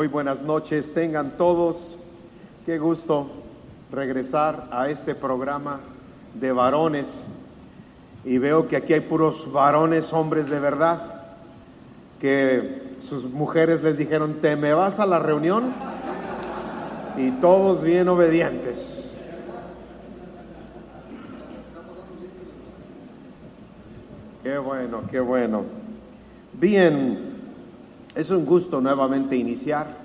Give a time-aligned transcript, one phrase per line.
[0.00, 1.98] Muy buenas noches, tengan todos.
[2.64, 3.30] Qué gusto
[3.92, 5.80] regresar a este programa
[6.32, 7.22] de varones.
[8.24, 11.02] Y veo que aquí hay puros varones, hombres de verdad,
[12.18, 15.74] que sus mujeres les dijeron, ¿te me vas a la reunión?
[17.18, 19.14] Y todos bien obedientes.
[24.42, 25.64] Qué bueno, qué bueno.
[26.54, 27.29] Bien.
[28.14, 29.96] Es un gusto nuevamente iniciar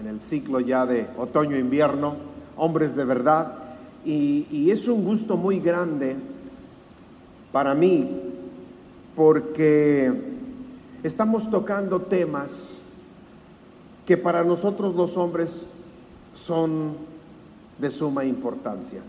[0.00, 2.14] en el ciclo ya de otoño-invierno,
[2.56, 3.58] hombres de verdad,
[4.04, 6.16] y, es un gusto muy grande
[7.52, 8.20] para mí
[9.14, 10.12] porque
[11.02, 12.80] estamos tocando temas
[14.04, 15.64] que para nosotros los hombres
[16.34, 16.96] son
[17.78, 19.00] de suma importancia.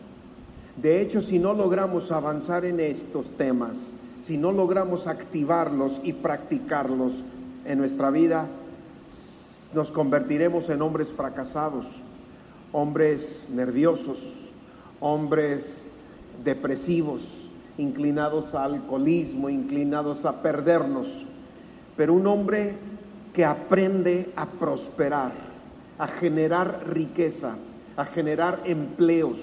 [0.75, 7.23] De hecho, si no logramos avanzar en estos temas, si no logramos activarlos y practicarlos,
[7.65, 8.47] en nuestra vida,
[9.73, 11.85] nos convertiremos en hombres fracasados,
[12.72, 14.19] hombres nerviosos,
[14.99, 15.88] hombres
[16.44, 21.25] depresivos, inclinados al alcoholismo, inclinados a perdernos.
[21.97, 22.75] Pero un hombre
[23.33, 25.33] que aprende a prosperar,
[25.97, 27.55] a generar riqueza,
[27.97, 29.39] a generar empleos,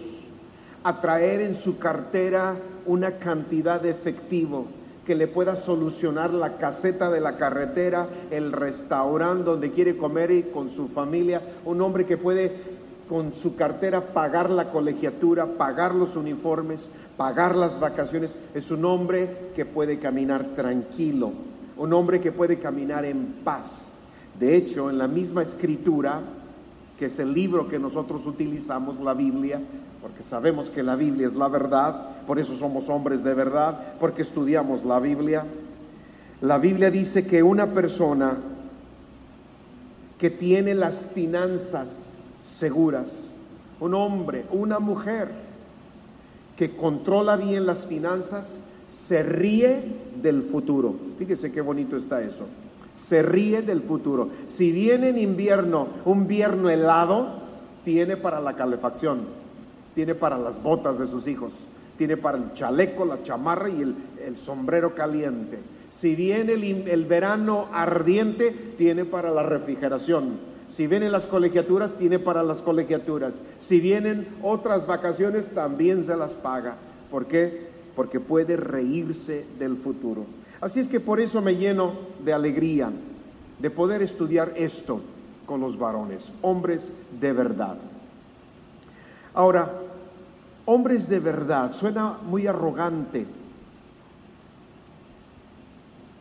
[0.84, 4.66] a traer en su cartera una cantidad de efectivo,
[5.06, 10.42] que le pueda solucionar la caseta de la carretera, el restaurante donde quiere comer y
[10.44, 16.16] con su familia, un hombre que puede con su cartera pagar la colegiatura, pagar los
[16.16, 21.32] uniformes, pagar las vacaciones, es un hombre que puede caminar tranquilo,
[21.76, 23.92] un hombre que puede caminar en paz.
[24.38, 26.22] De hecho, en la misma escritura,
[27.02, 29.60] que es el libro que nosotros utilizamos, la Biblia,
[30.00, 34.22] porque sabemos que la Biblia es la verdad, por eso somos hombres de verdad, porque
[34.22, 35.44] estudiamos la Biblia.
[36.42, 38.36] La Biblia dice que una persona
[40.16, 43.32] que tiene las finanzas seguras,
[43.80, 45.28] un hombre, una mujer
[46.56, 49.92] que controla bien las finanzas, se ríe
[50.22, 50.94] del futuro.
[51.18, 52.46] Fíjese qué bonito está eso.
[52.94, 54.28] Se ríe del futuro.
[54.46, 57.40] Si viene en invierno un invierno helado,
[57.84, 59.42] tiene para la calefacción
[59.94, 61.52] tiene para las botas de sus hijos,
[61.96, 65.58] tiene para el chaleco, la chamarra y el, sombrero caliente.
[65.90, 70.52] Si viene el, el verano ardiente, tiene para la refrigeración.
[70.68, 73.34] Si vienen las colegiaturas, tiene para las colegiaturas.
[73.58, 76.76] Si vienen otras vacaciones, también se las paga.
[77.10, 77.68] ¿Por qué?
[77.94, 80.24] Porque puede reírse del futuro.
[80.62, 81.92] Así es que por eso me lleno
[82.24, 82.92] de alegría
[83.58, 85.00] de poder estudiar esto
[85.44, 87.76] con los varones, hombres de verdad.
[89.34, 89.72] Ahora,
[90.64, 93.26] hombres de verdad, suena muy arrogante.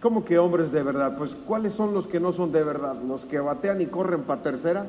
[0.02, 1.16] ¿Cómo que hombres de verdad?
[1.16, 2.96] Pues ¿cuáles son los que no son de verdad?
[3.08, 4.88] ¿Los que batean y corren para tercera?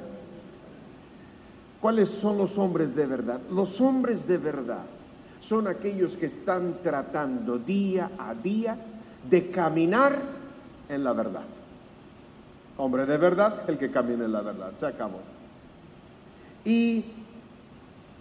[1.79, 3.41] ¿Cuáles son los hombres de verdad?
[3.51, 4.85] Los hombres de verdad
[5.41, 8.79] son aquellos que están tratando día a día
[9.29, 10.21] de caminar
[10.89, 11.45] en la verdad.
[12.79, 14.73] Hombre de verdad, el que camina en la verdad.
[14.79, 15.21] Se acabó.
[16.65, 17.05] Y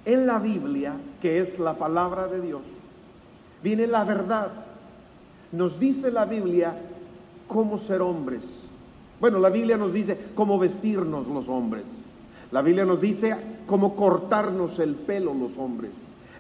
[0.05, 2.61] en la Biblia, que es la palabra de Dios,
[3.63, 4.51] viene la verdad.
[5.51, 6.75] Nos dice la Biblia
[7.47, 8.69] cómo ser hombres.
[9.19, 11.87] Bueno, la Biblia nos dice cómo vestirnos los hombres.
[12.51, 13.35] La Biblia nos dice
[13.67, 15.91] cómo cortarnos el pelo los hombres.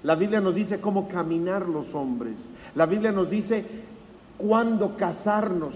[0.03, 2.49] La Biblia nos dice cómo caminar los hombres.
[2.75, 3.63] La Biblia nos dice
[4.41, 5.75] cuándo casarnos,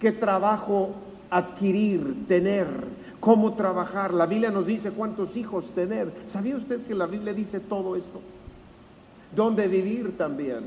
[0.00, 0.94] qué trabajo
[1.30, 2.66] adquirir, tener,
[3.20, 4.14] cómo trabajar.
[4.14, 6.12] La Biblia nos dice cuántos hijos tener.
[6.24, 8.20] ¿Sabía usted que la Biblia dice todo esto?
[9.34, 10.64] ¿Dónde vivir también?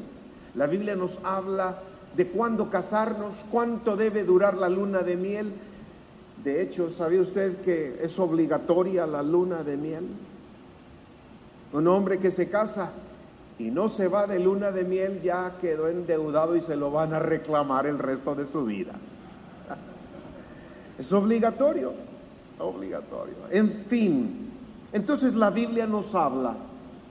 [0.55, 1.79] La Biblia nos habla
[2.15, 5.51] de cuándo casarnos, cuánto debe durar la luna de miel.
[6.43, 10.05] De hecho, ¿sabía usted que es obligatoria la luna de miel?
[11.73, 12.91] Un hombre que se casa
[13.57, 17.13] y no se va de luna de miel ya quedó endeudado y se lo van
[17.13, 18.93] a reclamar el resto de su vida.
[20.97, 21.93] Es obligatorio
[22.59, 23.35] obligatorio.
[23.51, 24.51] En fin,
[24.93, 26.55] entonces la Biblia nos habla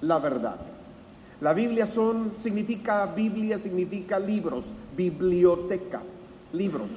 [0.00, 0.56] la verdad.
[1.40, 4.64] La Biblia son, significa, Biblia significa libros,
[4.96, 6.02] biblioteca,
[6.52, 6.88] libros.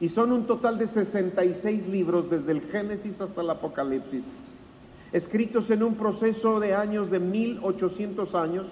[0.00, 4.36] Y son un total de 66 libros desde el Génesis hasta el Apocalipsis,
[5.12, 8.66] escritos en un proceso de años de 1800 años.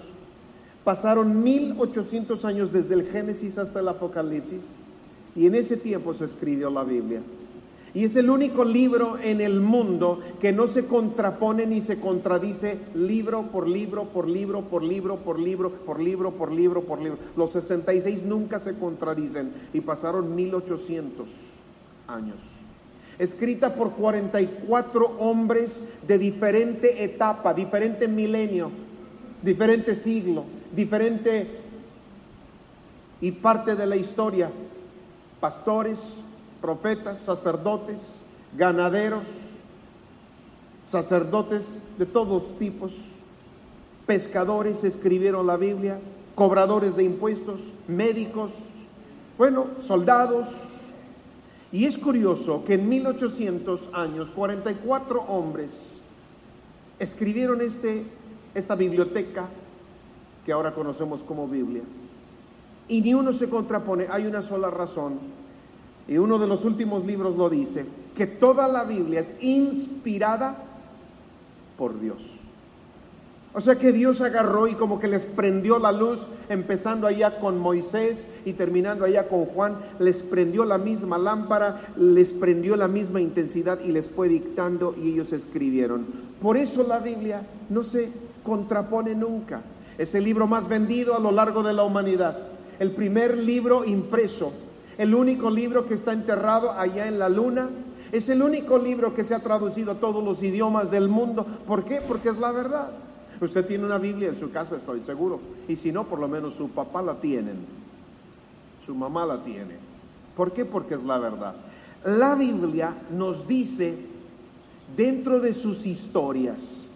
[0.83, 4.63] Pasaron 1800 años desde el Génesis hasta el Apocalipsis
[5.35, 7.21] y en ese tiempo se escribió la Biblia.
[7.93, 12.77] Y es el único libro en el mundo que no se contrapone ni se contradice
[12.93, 17.17] libro por libro, por libro, por libro, por libro, por libro, por libro, por libro.
[17.35, 21.27] Los 66 nunca se contradicen y pasaron 1800
[22.07, 22.37] años.
[23.19, 28.71] Escrita por 44 hombres de diferente etapa, diferente milenio,
[29.41, 31.59] diferente siglo, diferente
[33.21, 34.51] y parte de la historia,
[35.39, 36.13] pastores,
[36.61, 38.13] profetas, sacerdotes,
[38.55, 39.25] ganaderos,
[40.89, 42.93] sacerdotes de todos tipos,
[44.05, 45.99] pescadores escribieron la Biblia,
[46.35, 48.51] cobradores de impuestos, médicos,
[49.37, 50.47] bueno, soldados.
[51.71, 55.71] Y es curioso que en 1800 años, 44 hombres
[56.99, 58.05] escribieron este,
[58.53, 59.49] esta biblioteca
[60.45, 61.83] que ahora conocemos como Biblia.
[62.87, 65.19] Y ni uno se contrapone, hay una sola razón.
[66.07, 67.85] Y uno de los últimos libros lo dice,
[68.15, 70.63] que toda la Biblia es inspirada
[71.77, 72.36] por Dios.
[73.57, 77.57] O sea que Dios agarró y como que les prendió la luz, empezando allá con
[77.57, 83.19] Moisés y terminando allá con Juan, les prendió la misma lámpara, les prendió la misma
[83.19, 86.05] intensidad y les fue dictando y ellos escribieron.
[86.39, 88.11] Por eso la Biblia no se
[88.43, 89.63] contrapone nunca.
[89.97, 92.37] Es el libro más vendido a lo largo de la humanidad
[92.79, 94.53] el primer libro impreso,
[94.97, 97.69] el único libro que está enterrado allá en la luna.
[98.11, 101.45] Es el único libro que se ha traducido a todos los idiomas del mundo.
[101.65, 102.01] ¿Por qué?
[102.01, 102.89] Porque es la verdad.
[103.39, 105.39] Usted tiene una Biblia en su casa, estoy seguro.
[105.67, 107.51] Y si no, por lo menos su papá la tiene.
[108.85, 109.75] Su mamá la tiene.
[110.35, 110.65] ¿Por qué?
[110.65, 111.55] Porque es la verdad.
[112.05, 113.95] La Biblia nos dice
[114.95, 116.89] dentro de sus historias,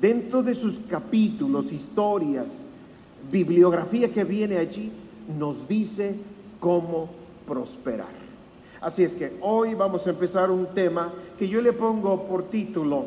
[0.00, 2.64] dentro de sus capítulos, historias,
[3.30, 4.92] bibliografía que viene allí,
[5.38, 6.16] nos dice
[6.60, 7.10] cómo
[7.46, 8.26] prosperar.
[8.80, 13.06] Así es que hoy vamos a empezar un tema que yo le pongo por título,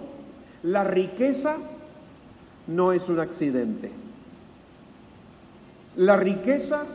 [0.63, 1.57] La riqueza
[2.69, 3.91] no es un accidente.
[5.97, 6.85] La riqueza,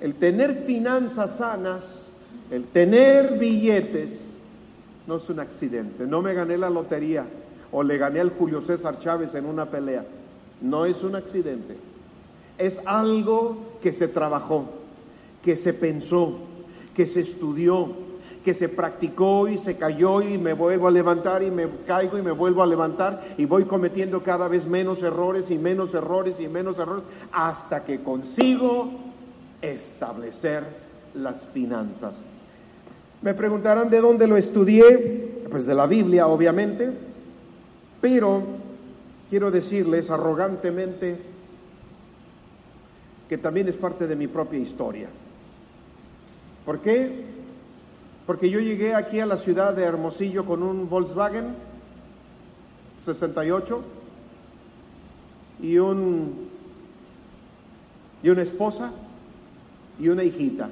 [0.00, 2.06] el tener finanzas sanas,
[2.50, 4.20] el tener billetes,
[5.06, 6.06] no es un accidente.
[6.06, 7.26] No me gané la lotería
[7.72, 10.04] o le gané al Julio César Chávez en una pelea.
[10.62, 11.90] No es un accidente
[12.60, 14.66] es algo que se trabajó,
[15.42, 16.38] que se pensó,
[16.94, 17.90] que se estudió,
[18.44, 22.22] que se practicó y se cayó y me vuelvo a levantar y me caigo y
[22.22, 26.48] me vuelvo a levantar y voy cometiendo cada vez menos errores y menos errores y
[26.48, 28.90] menos errores hasta que consigo
[29.60, 30.64] establecer
[31.14, 32.22] las finanzas.
[33.20, 36.90] Me preguntarán de dónde lo estudié, pues de la Biblia obviamente,
[38.00, 38.42] pero
[39.28, 41.18] quiero decirles arrogantemente,
[43.28, 45.08] que también es parte de mi propia historia.
[46.64, 47.39] ¿Por qué?
[48.30, 51.52] Porque yo llegué aquí a la ciudad de Hermosillo con un Volkswagen
[52.96, 53.82] 68
[55.60, 56.48] y un
[58.22, 58.92] y una esposa
[59.98, 60.68] y una hijita.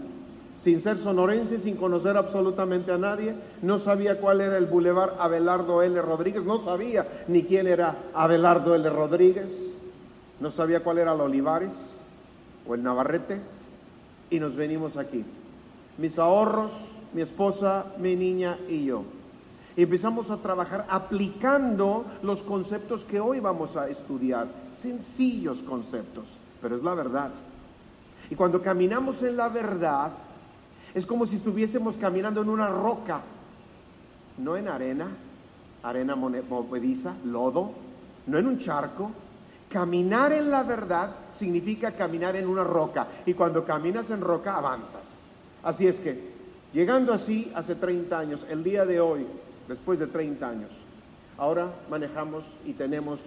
[0.60, 5.82] Sin ser sonorense, sin conocer absolutamente a nadie, no sabía cuál era el bulevar Abelardo
[5.82, 6.00] L.
[6.00, 8.88] Rodríguez, no sabía ni quién era Abelardo L.
[8.88, 9.50] Rodríguez,
[10.38, 11.72] no sabía cuál era el Olivares,
[12.68, 13.40] o el Navarrete
[14.30, 15.24] y nos venimos aquí.
[15.96, 16.70] Mis ahorros,
[17.12, 19.04] mi esposa, mi niña y yo.
[19.76, 24.48] Y empezamos a trabajar aplicando los conceptos que hoy vamos a estudiar.
[24.70, 26.26] Sencillos conceptos,
[26.60, 27.30] pero es la verdad.
[28.30, 30.12] Y cuando caminamos en la verdad,
[30.94, 33.20] es como si estuviésemos caminando en una roca,
[34.38, 35.08] no en arena,
[35.82, 37.70] arena movediza, lodo,
[38.26, 39.12] no en un charco,
[39.68, 45.18] Caminar en la verdad significa caminar en una roca y cuando caminas en roca avanzas.
[45.62, 46.37] Así es que,
[46.72, 49.26] llegando así hace 30 años, el día de hoy,
[49.68, 50.70] después de 30 años,
[51.36, 53.20] ahora manejamos y tenemos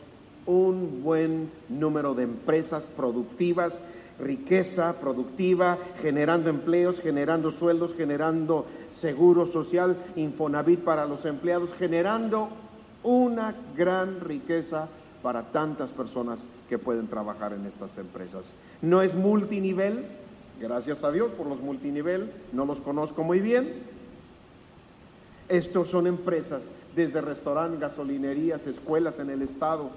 [0.46, 3.82] un buen número de empresas productivas,
[4.20, 12.50] riqueza productiva, generando empleos, generando sueldos, generando seguro social, Infonavit para los empleados, generando
[13.04, 14.88] una gran riqueza
[15.24, 18.54] para tantas personas que pueden trabajar en estas empresas.
[18.82, 20.06] No es multinivel,
[20.62, 23.84] gracias a Dios por los multinivel, no los conozco muy bien.
[25.50, 29.90] Estos son empresas desde restaurantes, gasolinerías, escuelas en el estado.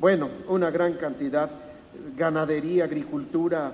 [0.00, 1.50] Bueno, una gran cantidad,
[2.16, 3.72] ganadería, agricultura,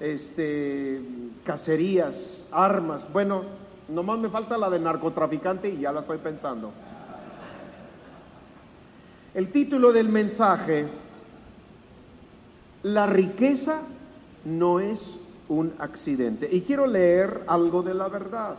[0.00, 1.00] este,
[1.44, 3.12] cacerías, armas.
[3.12, 3.42] Bueno,
[3.88, 6.72] nomás me falta la de narcotraficante y ya la estoy pensando.
[9.34, 10.86] El título del mensaje,
[12.84, 13.80] La riqueza
[14.44, 16.48] no es un accidente.
[16.50, 18.56] Y quiero leer algo de la verdad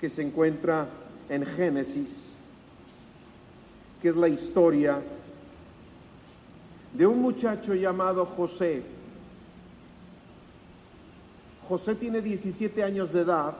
[0.00, 0.88] que se encuentra
[1.28, 2.36] en Génesis,
[4.00, 5.00] que es la historia
[6.92, 8.82] de un muchacho llamado José.
[11.68, 13.54] José tiene 17 años de edad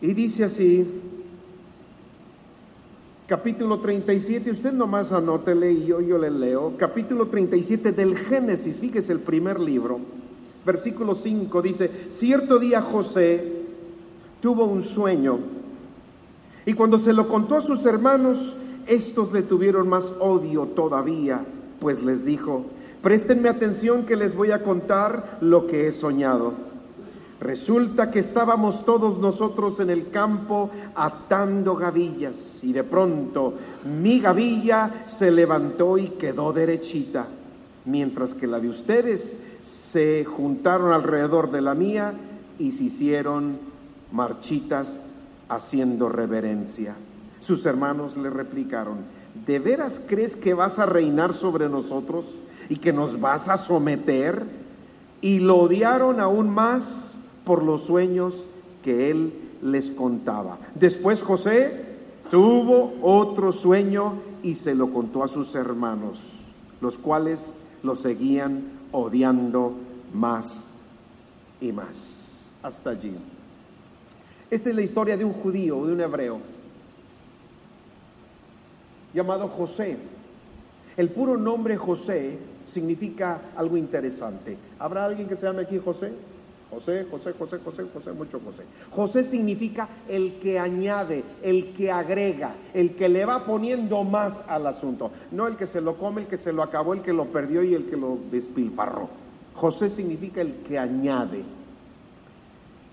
[0.00, 0.86] Y dice así,
[3.26, 9.12] capítulo 37, usted nomás anótele y yo, yo le leo, capítulo 37 del Génesis, fíjese
[9.12, 9.98] el primer libro,
[10.64, 13.64] versículo 5 dice, cierto día José
[14.40, 15.40] tuvo un sueño
[16.66, 18.54] y cuando se lo contó a sus hermanos,
[18.86, 21.44] estos le tuvieron más odio todavía,
[21.80, 22.66] pues les dijo,
[23.02, 26.54] préstenme atención que les voy a contar lo que he soñado.
[27.40, 33.52] Resulta que estábamos todos nosotros en el campo atando gavillas y de pronto
[33.84, 37.26] mi gavilla se levantó y quedó derechita,
[37.84, 42.14] mientras que la de ustedes se juntaron alrededor de la mía
[42.58, 43.58] y se hicieron
[44.12, 45.00] marchitas
[45.50, 46.94] haciendo reverencia.
[47.40, 48.98] Sus hermanos le replicaron,
[49.44, 52.24] ¿de veras crees que vas a reinar sobre nosotros
[52.70, 54.44] y que nos vas a someter?
[55.20, 57.15] Y lo odiaron aún más
[57.46, 58.48] por los sueños
[58.82, 60.58] que él les contaba.
[60.74, 61.84] Después José
[62.28, 66.18] tuvo otro sueño y se lo contó a sus hermanos,
[66.80, 69.74] los cuales lo seguían odiando
[70.12, 70.64] más
[71.60, 72.50] y más.
[72.62, 73.14] Hasta allí.
[74.50, 76.40] Esta es la historia de un judío, de un hebreo,
[79.14, 79.96] llamado José.
[80.96, 84.56] El puro nombre José significa algo interesante.
[84.80, 86.12] ¿Habrá alguien que se llame aquí José?
[86.70, 88.64] José, José, José, José, José, mucho José.
[88.90, 94.66] José significa el que añade, el que agrega, el que le va poniendo más al
[94.66, 95.12] asunto.
[95.30, 97.62] No el que se lo come, el que se lo acabó, el que lo perdió
[97.62, 99.08] y el que lo despilfarró.
[99.54, 101.44] José significa el que añade.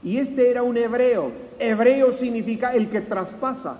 [0.03, 1.31] Y este era un hebreo.
[1.57, 3.77] Hebreo significa el que traspasa.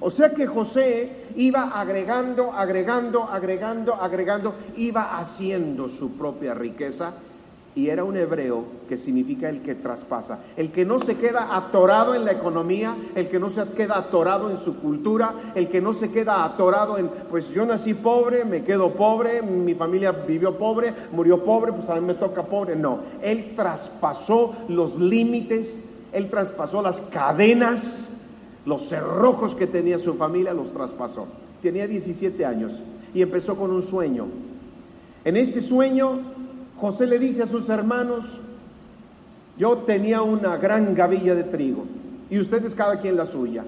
[0.00, 7.12] O sea que José iba agregando, agregando, agregando, agregando, iba haciendo su propia riqueza
[7.76, 12.14] y era un hebreo que significa el que traspasa, el que no se queda atorado
[12.14, 15.92] en la economía, el que no se queda atorado en su cultura, el que no
[15.92, 20.92] se queda atorado en, pues yo nací pobre, me quedo pobre, mi familia vivió pobre,
[21.12, 22.74] murió pobre, pues a mí me toca pobre.
[22.76, 25.82] No, él traspasó los límites,
[26.14, 28.08] él traspasó las cadenas,
[28.64, 31.26] los cerrojos que tenía su familia, los traspasó.
[31.60, 34.28] Tenía 17 años y empezó con un sueño.
[35.26, 36.35] En este sueño
[36.80, 38.40] José le dice a sus hermanos,
[39.58, 41.84] yo tenía una gran gavilla de trigo
[42.28, 43.64] y ustedes cada quien la suya,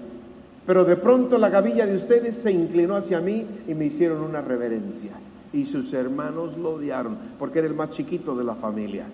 [0.66, 4.42] pero de pronto la gavilla de ustedes se inclinó hacia mí y me hicieron una
[4.42, 5.12] reverencia.
[5.50, 9.06] Y sus hermanos lo odiaron porque era el más chiquito de la familia.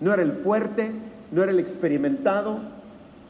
[0.00, 0.92] No era el fuerte,
[1.32, 2.60] no era el experimentado,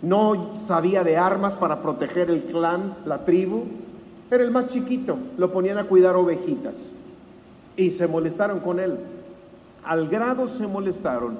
[0.03, 3.65] no sabía de armas para proteger el clan, la tribu.
[4.31, 6.75] Era el más chiquito, lo ponían a cuidar ovejitas
[7.77, 8.99] y se molestaron con él.
[9.85, 11.39] Al grado se molestaron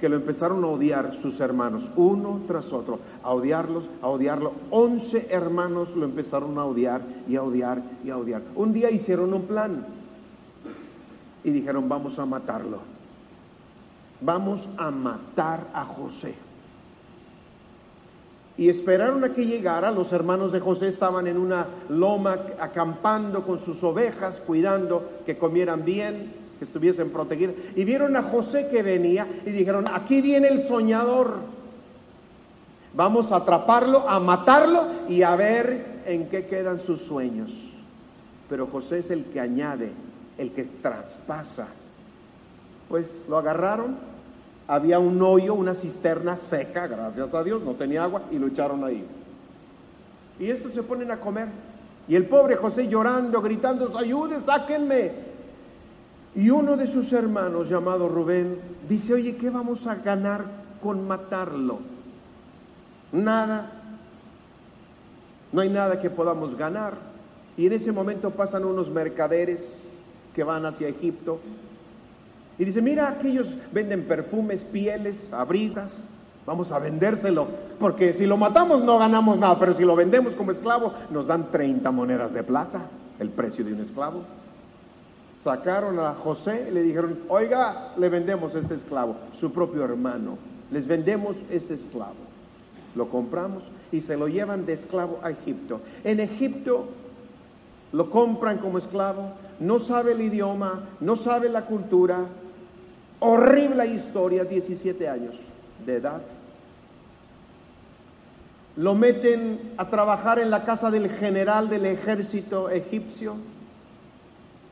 [0.00, 4.52] que lo empezaron a odiar sus hermanos, uno tras otro, a odiarlos, a odiarlo.
[4.70, 8.42] Once hermanos lo empezaron a odiar y a odiar y a odiar.
[8.54, 9.86] Un día hicieron un plan
[11.42, 12.80] y dijeron, vamos a matarlo.
[14.20, 16.34] Vamos a matar a José.
[18.56, 19.90] Y esperaron a que llegara.
[19.90, 25.84] Los hermanos de José estaban en una loma acampando con sus ovejas, cuidando que comieran
[25.84, 27.56] bien que estuviesen protegidos.
[27.76, 31.38] Y vieron a José que venía y dijeron, aquí viene el soñador.
[32.94, 37.52] Vamos a atraparlo, a matarlo y a ver en qué quedan sus sueños.
[38.48, 39.92] Pero José es el que añade,
[40.38, 41.68] el que traspasa.
[42.88, 43.96] Pues lo agarraron,
[44.68, 48.84] había un hoyo, una cisterna seca, gracias a Dios, no tenía agua, y lo echaron
[48.84, 49.04] ahí.
[50.38, 51.48] Y estos se ponen a comer.
[52.06, 55.33] Y el pobre José llorando, gritando, ayude, sáquenme.
[56.36, 60.44] Y uno de sus hermanos, llamado Rubén, dice, oye, ¿qué vamos a ganar
[60.82, 61.78] con matarlo?
[63.12, 63.70] Nada.
[65.52, 66.94] No hay nada que podamos ganar.
[67.56, 69.78] Y en ese momento pasan unos mercaderes
[70.34, 71.38] que van hacia Egipto.
[72.58, 76.02] Y dice, mira, aquellos venden perfumes, pieles, abritas.
[76.46, 77.46] Vamos a vendérselo.
[77.78, 79.56] Porque si lo matamos no ganamos nada.
[79.60, 82.86] Pero si lo vendemos como esclavo, nos dan 30 monedas de plata,
[83.20, 84.24] el precio de un esclavo
[85.44, 90.38] sacaron a José y le dijeron, oiga, le vendemos este esclavo, su propio hermano,
[90.70, 92.14] les vendemos este esclavo.
[92.94, 95.82] Lo compramos y se lo llevan de esclavo a Egipto.
[96.02, 96.86] En Egipto
[97.92, 102.24] lo compran como esclavo, no sabe el idioma, no sabe la cultura.
[103.20, 105.34] Horrible historia, 17 años
[105.84, 106.22] de edad.
[108.76, 113.36] Lo meten a trabajar en la casa del general del ejército egipcio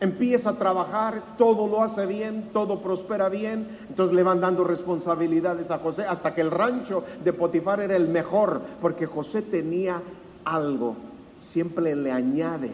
[0.03, 5.71] empieza a trabajar, todo lo hace bien, todo prospera bien, entonces le van dando responsabilidades
[5.71, 10.03] a José hasta que el rancho de Potifar era el mejor, porque José tenía
[10.45, 10.97] algo,
[11.41, 12.73] siempre le añade,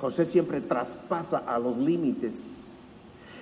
[0.00, 2.62] José siempre traspasa a los límites.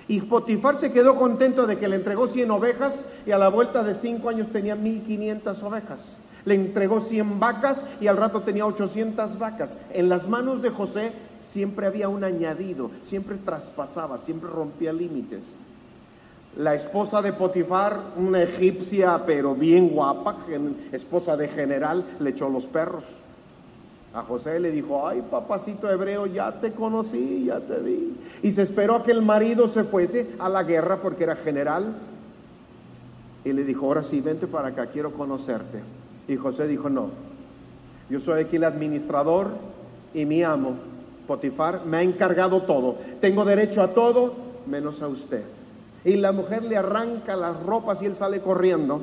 [0.07, 3.81] Y Potifar se quedó contento de que le entregó 100 ovejas y a la vuelta
[3.83, 6.01] de cinco años tenía 1500 ovejas.
[6.45, 9.77] Le entregó 100 vacas y al rato tenía 800 vacas.
[9.93, 15.57] En las manos de José siempre había un añadido, siempre traspasaba, siempre rompía límites.
[16.57, 20.37] La esposa de Potifar, una egipcia pero bien guapa,
[20.91, 23.05] esposa de general, le echó los perros.
[24.13, 28.15] A José le dijo, ay papacito hebreo, ya te conocí, ya te vi.
[28.43, 31.95] Y se esperó a que el marido se fuese a la guerra porque era general.
[33.43, 35.81] Y le dijo, ahora sí, vente para acá, quiero conocerte.
[36.27, 37.09] Y José dijo, no,
[38.09, 39.51] yo soy aquí el administrador
[40.13, 40.75] y mi amo,
[41.27, 42.97] Potifar, me ha encargado todo.
[43.21, 44.33] Tengo derecho a todo
[44.65, 45.43] menos a usted.
[46.05, 49.01] Y la mujer le arranca las ropas y él sale corriendo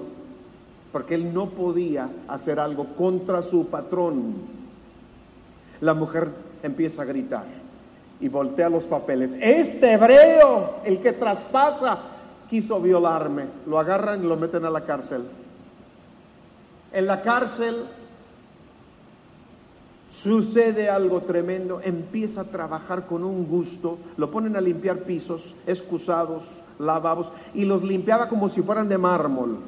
[0.92, 4.34] porque él no podía hacer algo contra su patrón.
[5.80, 6.30] La mujer
[6.62, 7.46] empieza a gritar
[8.20, 9.36] y voltea los papeles.
[9.40, 11.98] Este hebreo, el que traspasa,
[12.48, 13.46] quiso violarme.
[13.66, 15.22] Lo agarran y lo meten a la cárcel.
[16.92, 17.84] En la cárcel
[20.10, 26.44] sucede algo tremendo, empieza a trabajar con un gusto, lo ponen a limpiar pisos, excusados,
[26.78, 29.58] lavabos, y los limpiaba como si fueran de mármol,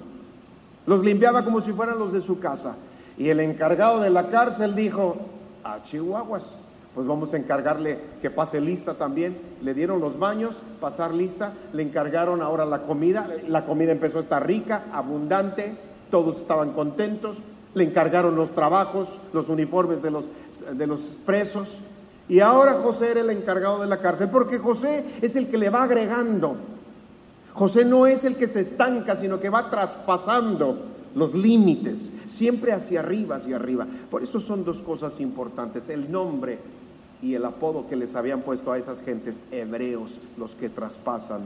[0.86, 2.74] los limpiaba como si fueran los de su casa.
[3.16, 5.16] Y el encargado de la cárcel dijo,
[5.62, 6.56] a Chihuahuas,
[6.94, 9.38] pues vamos a encargarle que pase lista también.
[9.62, 14.22] Le dieron los baños, pasar lista, le encargaron ahora la comida, la comida empezó a
[14.22, 15.74] estar rica, abundante,
[16.12, 17.38] todos estaban contentos,
[17.74, 20.26] le encargaron los trabajos, los uniformes de los,
[20.72, 21.78] de los presos.
[22.28, 25.70] Y ahora José era el encargado de la cárcel, porque José es el que le
[25.70, 26.54] va agregando.
[27.54, 30.76] José no es el que se estanca, sino que va traspasando
[31.14, 33.86] los límites, siempre hacia arriba, hacia arriba.
[34.10, 36.58] Por eso son dos cosas importantes, el nombre
[37.22, 41.40] y el apodo que les habían puesto a esas gentes, hebreos, los que traspasan.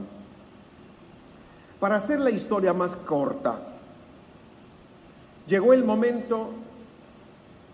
[1.79, 3.76] Para hacer la historia más corta,
[5.47, 6.49] Llegó el momento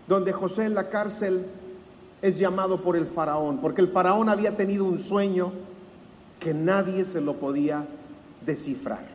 [0.06, 1.46] donde José en la cárcel
[2.22, 5.52] es llamado por el faraón, porque el faraón había tenido un sueño
[6.38, 7.86] que nadie se lo podía
[8.44, 9.14] descifrar.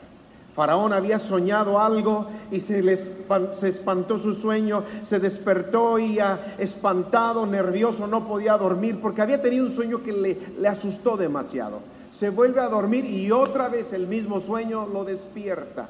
[0.53, 6.19] Faraón había soñado algo y se, le se espantó su sueño, se despertó y
[6.57, 11.79] espantado, nervioso, no podía dormir porque había tenido un sueño que le, le asustó demasiado.
[12.11, 15.87] Se vuelve a dormir y otra vez el mismo sueño lo despierta.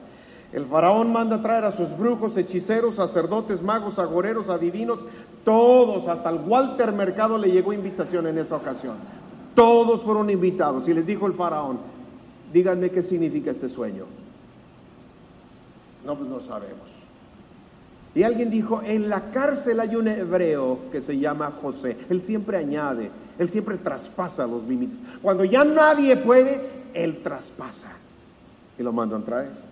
[0.51, 4.99] El faraón manda traer a sus brujos, hechiceros, sacerdotes, magos, agoreros, adivinos,
[5.45, 8.95] todos, hasta el Walter Mercado le llegó invitación en esa ocasión.
[9.53, 11.79] Todos fueron invitados y les dijo el faraón,
[12.51, 14.05] díganme qué significa este sueño.
[16.05, 16.89] No, pues no sabemos.
[18.15, 21.95] Y alguien dijo, en la cárcel hay un hebreo que se llama José.
[22.09, 24.99] Él siempre añade, él siempre traspasa los límites.
[25.21, 26.59] Cuando ya nadie puede,
[26.93, 27.91] él traspasa.
[28.79, 29.68] Y lo mandan traer.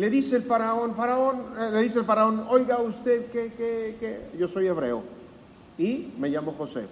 [0.00, 4.48] Le dice el faraón, faraón, eh, le dice el faraón, oiga usted que, que, yo
[4.48, 5.02] soy hebreo
[5.76, 6.86] y me llamo José.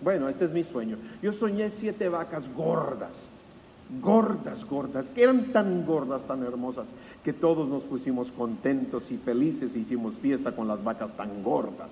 [0.00, 0.96] Bueno, este es mi sueño.
[1.20, 3.28] Yo soñé siete vacas gordas,
[4.00, 6.88] gordas, gordas, que eran tan gordas, tan hermosas,
[7.22, 11.90] que todos nos pusimos contentos y felices, e hicimos fiesta con las vacas tan gordas.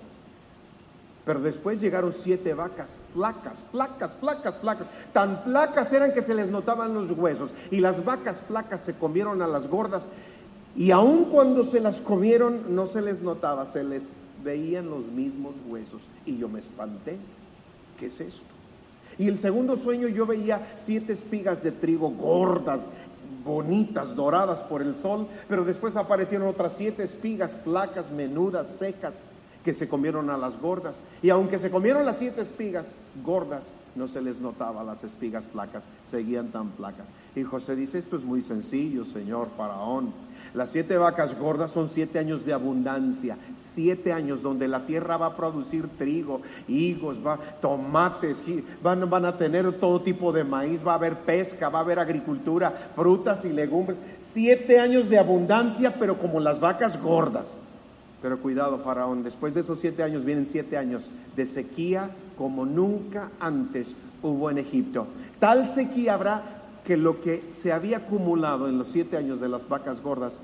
[1.29, 4.87] Pero después llegaron siete vacas, flacas, flacas, flacas, flacas.
[5.13, 7.51] Tan flacas eran que se les notaban los huesos.
[7.71, 10.09] Y las vacas flacas se comieron a las gordas.
[10.75, 14.13] Y aun cuando se las comieron, no se les notaba, se les
[14.43, 16.01] veían los mismos huesos.
[16.25, 17.19] Y yo me espanté.
[18.01, 18.47] ¿Qué es esto?
[19.19, 22.87] Y el segundo sueño yo veía siete espigas de trigo gordas,
[23.45, 29.29] bonitas, doradas por el sol, pero después aparecieron otras siete espigas flacas, menudas, secas
[29.69, 31.03] que se comieron a las gordas.
[31.21, 35.85] Y aunque se comieron las siete espigas gordas, no se les notaba las espigas flacas,
[36.11, 37.09] seguían tan flacas.
[37.37, 40.15] Y José dice, esto es muy sencillo, señor faraón.
[40.55, 45.27] Las siete vacas gordas son siete años de abundancia, siete años donde la tierra va
[45.27, 48.43] a producir trigo, higos, va, tomates,
[48.83, 51.99] van, van a tener todo tipo de maíz, va a haber pesca, va a haber
[51.99, 53.99] agricultura, frutas y legumbres.
[54.19, 57.55] Siete años de abundancia, pero como las vacas gordas.
[58.21, 63.31] Pero cuidado, Faraón, después de esos siete años vienen siete años de sequía como nunca
[63.39, 65.07] antes hubo en Egipto.
[65.39, 66.43] Tal sequía habrá
[66.85, 70.41] que lo que se había acumulado en los siete años de las vacas gordas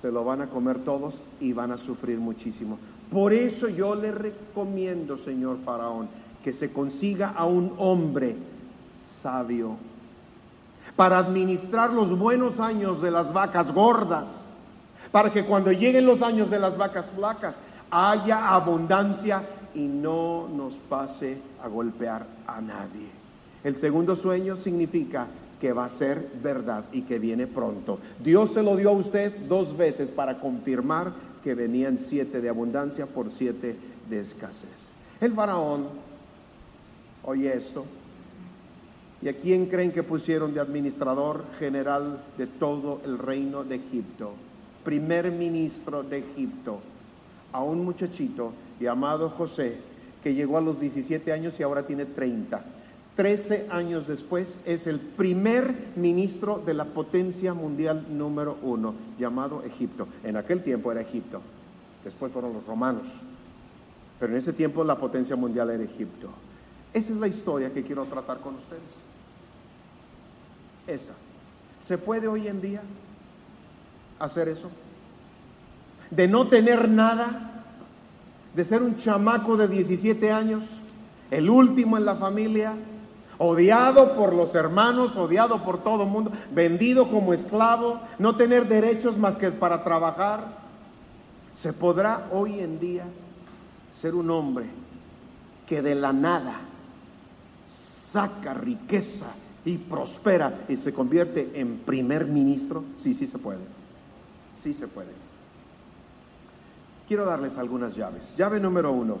[0.00, 2.78] se lo van a comer todos y van a sufrir muchísimo.
[3.10, 6.08] Por eso yo le recomiendo, señor Faraón,
[6.42, 8.36] que se consiga a un hombre
[8.98, 9.76] sabio
[10.96, 14.50] para administrar los buenos años de las vacas gordas,
[15.14, 20.74] para que cuando lleguen los años de las vacas flacas haya abundancia y no nos
[20.74, 23.10] pase a golpear a nadie.
[23.62, 25.28] El segundo sueño significa
[25.60, 28.00] que va a ser verdad y que viene pronto.
[28.18, 31.12] Dios se lo dio a usted dos veces para confirmar
[31.44, 33.76] que venían siete de abundancia por siete
[34.10, 34.90] de escasez.
[35.20, 35.90] El faraón
[37.22, 37.84] oye esto.
[39.22, 44.32] ¿Y a quién creen que pusieron de administrador general de todo el reino de Egipto?
[44.84, 46.80] Primer ministro de Egipto,
[47.52, 49.78] a un muchachito llamado José,
[50.22, 52.64] que llegó a los 17 años y ahora tiene 30.
[53.14, 60.08] Trece años después es el primer ministro de la potencia mundial número uno, llamado Egipto.
[60.24, 61.40] En aquel tiempo era Egipto,
[62.02, 63.06] después fueron los romanos,
[64.18, 66.28] pero en ese tiempo la potencia mundial era Egipto.
[66.92, 68.82] Esa es la historia que quiero tratar con ustedes.
[70.86, 71.12] Esa.
[71.78, 72.82] ¿Se puede hoy en día
[74.18, 74.70] hacer eso?
[76.10, 77.64] De no tener nada,
[78.54, 80.62] de ser un chamaco de 17 años,
[81.30, 82.74] el último en la familia,
[83.38, 89.18] odiado por los hermanos, odiado por todo el mundo, vendido como esclavo, no tener derechos
[89.18, 90.64] más que para trabajar.
[91.52, 93.04] ¿Se podrá hoy en día
[93.94, 94.66] ser un hombre
[95.66, 96.60] que de la nada
[97.66, 99.26] saca riqueza
[99.64, 102.84] y prospera y se convierte en primer ministro?
[103.00, 103.83] Sí, sí se puede.
[104.54, 105.12] Sí se puede.
[107.06, 108.34] Quiero darles algunas llaves.
[108.36, 109.18] Llave número uno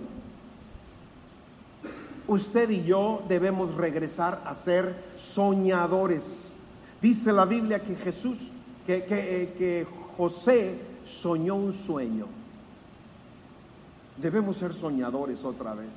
[2.26, 6.48] usted y yo debemos regresar a ser soñadores.
[7.00, 8.50] Dice la Biblia que Jesús,
[8.86, 12.26] que, que, José soñó un sueño.
[14.16, 15.92] Debemos ser soñadores otra vez.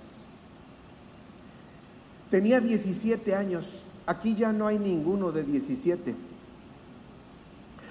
[2.31, 6.15] Tenía 17 años, aquí ya no hay ninguno de 17.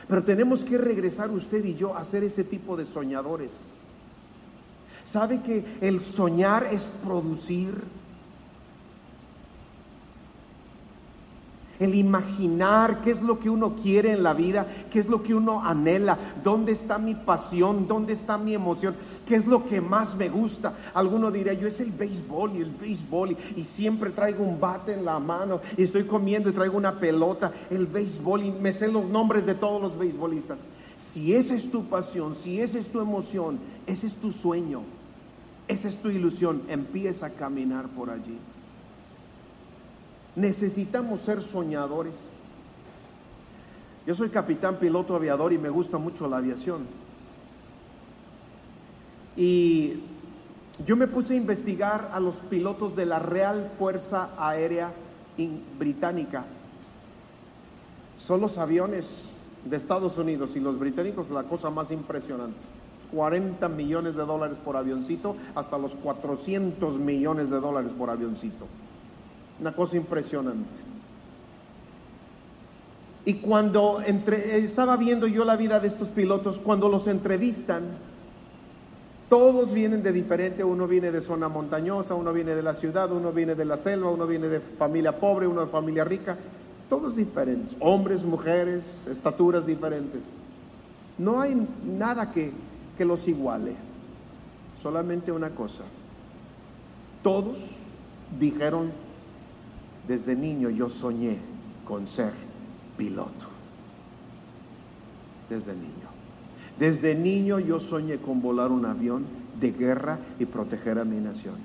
[0.09, 3.53] Pero tenemos que regresar usted y yo a ser ese tipo de soñadores.
[5.05, 7.75] ¿Sabe que el soñar es producir?
[11.79, 15.35] El imaginar qué es lo que uno quiere en la vida, qué es lo que
[15.35, 18.95] uno anhela, dónde está mi pasión, dónde está mi emoción,
[19.27, 20.75] qué es lo que más me gusta.
[20.95, 25.05] Alguno diría, yo es el béisbol y el béisbol y, siempre traigo un bate en
[25.05, 29.09] la mano y estoy comiendo y traigo una pelota, el béisbol y me sé los
[29.09, 30.61] nombres de todos los beisbolistas.
[30.97, 34.83] Si esa es tu pasión, si esa es tu emoción, ese es tu sueño,
[35.69, 38.39] esa es tu ilusión, empieza a caminar por allí.
[40.37, 42.14] Necesitamos ser soñadores.
[44.07, 46.87] Yo soy capitán piloto aviador y me gusta mucho la aviación.
[49.35, 50.01] Y
[50.87, 54.92] yo me puse a investigar a los pilotos de la Real Fuerza Aérea
[55.79, 56.44] Británica.
[58.18, 59.25] Son los aviones
[59.64, 62.61] de Estados Unidos y los británicos la cosa más impresionante.
[63.12, 68.66] 40 millones de dólares por avioncito hasta los 400 millones de dólares por avioncito.
[69.61, 70.81] Una cosa impresionante.
[73.25, 77.83] Y cuando entre, estaba viendo yo la vida de estos pilotos, cuando los entrevistan,
[79.29, 83.33] todos vienen de diferente, uno viene de zona montañosa, uno viene de la ciudad, uno
[83.33, 86.38] viene de la selva, uno viene de familia pobre, uno de familia rica,
[86.88, 90.23] todos diferentes, hombres, mujeres, estaturas diferentes.
[91.19, 92.53] No hay nada que,
[92.97, 93.75] que los iguale,
[94.81, 95.83] solamente una cosa.
[97.25, 97.59] Todos
[98.38, 98.92] dijeron
[100.07, 101.38] desde niño yo soñé
[101.85, 102.33] con ser
[102.97, 103.47] piloto.
[105.49, 106.07] Desde niño.
[106.79, 109.27] Desde niño yo soñé con volar un avión
[109.59, 111.57] de guerra y proteger a mi nación.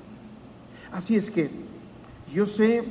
[0.92, 1.50] Así es que
[2.34, 2.84] yo sé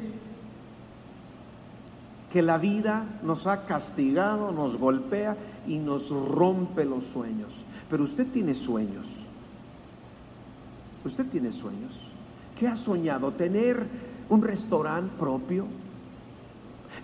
[2.32, 5.36] que la vida nos ha castigado, nos golpea
[5.66, 7.52] y nos rompe los sueños.
[7.88, 9.06] Pero usted tiene sueños.
[11.04, 11.98] Usted tiene sueños.
[12.58, 13.32] ¿Qué ha soñado?
[13.32, 13.86] Tener
[14.30, 15.66] un restaurante propio,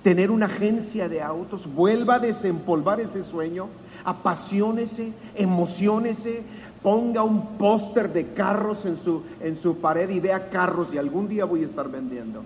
[0.03, 3.69] tener una agencia de autos, vuelva a desempolvar ese sueño,
[4.05, 6.45] apasionese, emocionese,
[6.83, 11.29] ponga un póster de carros en su, en su pared y vea carros y algún
[11.29, 12.43] día voy a estar vendiendo.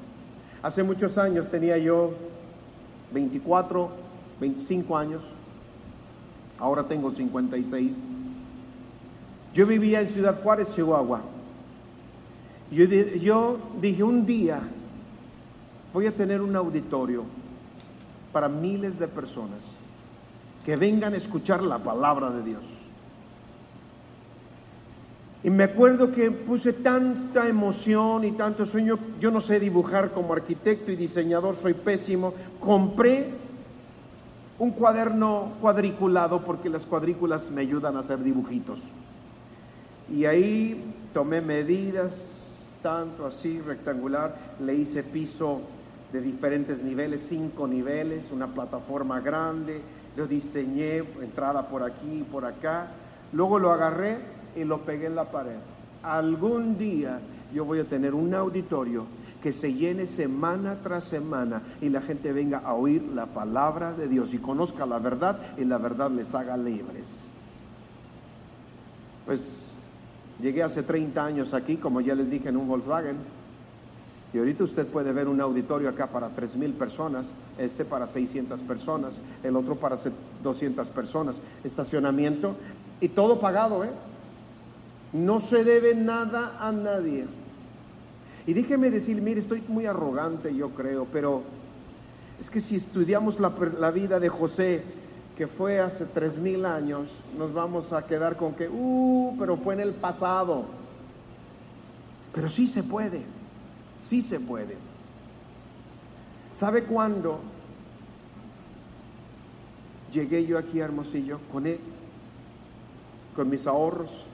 [0.63, 2.13] Hace muchos años tenía yo
[3.13, 3.91] 24,
[4.41, 5.23] 25 años,
[6.59, 7.99] ahora tengo 56.
[9.53, 11.21] Yo vivía en Ciudad Juárez, Chihuahua.
[12.71, 14.61] Yo, dije, un día
[15.93, 17.25] voy a tener un auditorio
[18.33, 19.73] para miles de personas
[20.65, 22.63] que vengan a escuchar la palabra de Dios.
[25.43, 28.99] Y me acuerdo que puse tanta emoción y tanto sueño.
[29.19, 32.35] Yo no sé dibujar como arquitecto y diseñador, soy pésimo.
[32.61, 33.31] Compré
[34.59, 38.81] un cuaderno cuadriculado porque las cuadrículas me ayudan a hacer dibujitos.
[40.13, 42.40] Y ahí tomé medidas,
[42.83, 45.61] tanto así, rectangular, le hice piso
[46.13, 49.81] de diferentes niveles, cinco niveles, una plataforma grande,
[50.17, 52.89] lo diseñé, entrada por aquí y por acá,
[53.33, 54.19] luego lo agarré
[54.57, 55.59] y lo pegué en la pared.
[56.03, 57.21] Algún día
[57.53, 59.07] yo voy a tener un auditorio
[59.43, 64.09] que se llene semana tras semana y la gente venga a oír la palabra de
[64.09, 67.31] Dios y conozca la verdad y la verdad les haga libres.
[69.25, 69.60] Pues
[70.41, 73.17] llegué hace 30 años aquí, como ya les dije, en un Volkswagen.
[74.33, 78.61] Y ahorita usted puede ver un auditorio acá para 3 mil personas, este para 600
[78.61, 79.97] personas, el otro para
[80.43, 82.55] 200 personas, estacionamiento
[83.01, 83.91] y todo pagado, ¿eh?
[85.13, 87.27] No se debe nada a nadie.
[88.47, 91.43] Y déjeme decir, mire, estoy muy arrogante, yo creo, pero
[92.39, 94.83] es que si estudiamos la, vida de José,
[95.37, 99.75] que fue hace tres mil años, nos vamos a quedar con que, uh, pero fue
[99.75, 100.67] en el pasado.
[102.33, 103.23] Pero sí se puede,
[104.01, 104.77] sí se puede.
[106.53, 107.41] ¿Sabe cuándo
[110.13, 111.81] llegué yo aquí a Hermosillo con él?
[113.35, 114.27] Con mis ahorros,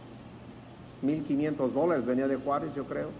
[1.02, 3.10] 1.500 dólares, venía de Juárez, yo creo.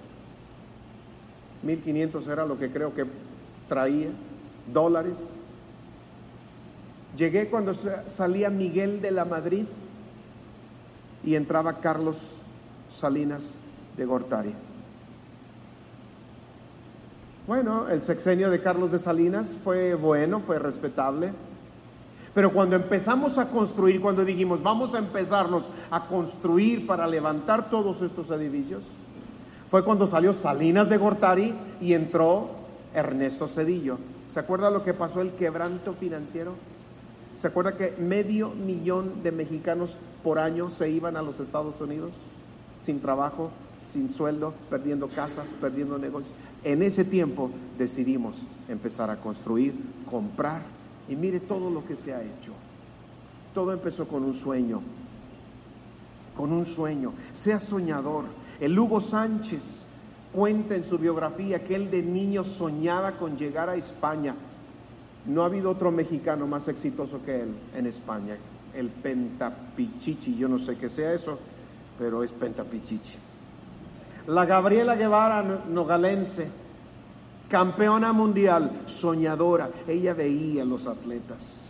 [1.65, 3.05] 1.500 era lo que creo que
[3.69, 4.09] traía,
[4.73, 5.39] dólares.
[7.17, 9.65] Llegué cuando salía Miguel de la Madrid
[11.25, 12.19] y entraba Carlos
[12.95, 13.55] Salinas
[13.97, 14.55] de Gortari.
[17.47, 21.33] Bueno, el sexenio de Carlos de Salinas fue bueno, fue respetable.
[22.35, 28.03] Pero cuando empezamos a construir, cuando dijimos, vamos a empezarnos a construir para levantar todos
[28.03, 28.83] estos edificios,
[29.71, 32.51] fue cuando salió Salinas de Gortari y entró
[32.93, 33.99] Ernesto Cedillo.
[34.29, 36.53] ¿Se acuerda lo que pasó el quebranto financiero?
[37.37, 42.13] ¿Se acuerda que medio millón de mexicanos por año se iban a los Estados Unidos
[42.81, 43.51] sin trabajo,
[43.87, 46.33] sin sueldo, perdiendo casas, perdiendo negocios?
[46.65, 49.75] En ese tiempo decidimos empezar a construir,
[50.11, 50.63] comprar
[51.09, 52.53] y mire todo lo que se ha hecho.
[53.55, 54.81] Todo empezó con un sueño,
[56.37, 57.13] con un sueño.
[57.35, 58.25] Sea soñador.
[58.61, 59.87] El Hugo Sánchez
[60.33, 64.35] cuenta en su biografía que él de niño soñaba con llegar a España.
[65.27, 68.37] No ha habido otro mexicano más exitoso que él en España.
[68.75, 71.39] El Pentapichichi, yo no sé qué sea eso,
[71.99, 73.19] pero es Pentapichichi.
[74.29, 76.49] La Gabriela Guevara Nogalense
[77.49, 79.71] campeona mundial, soñadora.
[79.87, 81.63] Ella veía a los atletas.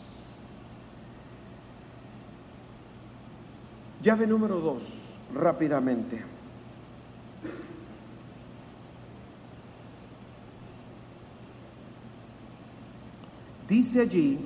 [4.02, 4.84] Llave número dos,
[5.34, 6.35] rápidamente.
[13.68, 14.38] Dice allí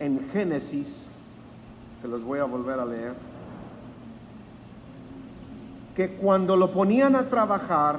[0.00, 1.06] en Génesis,
[2.00, 3.14] se los voy a volver a leer,
[5.94, 7.98] que cuando lo ponían a trabajar,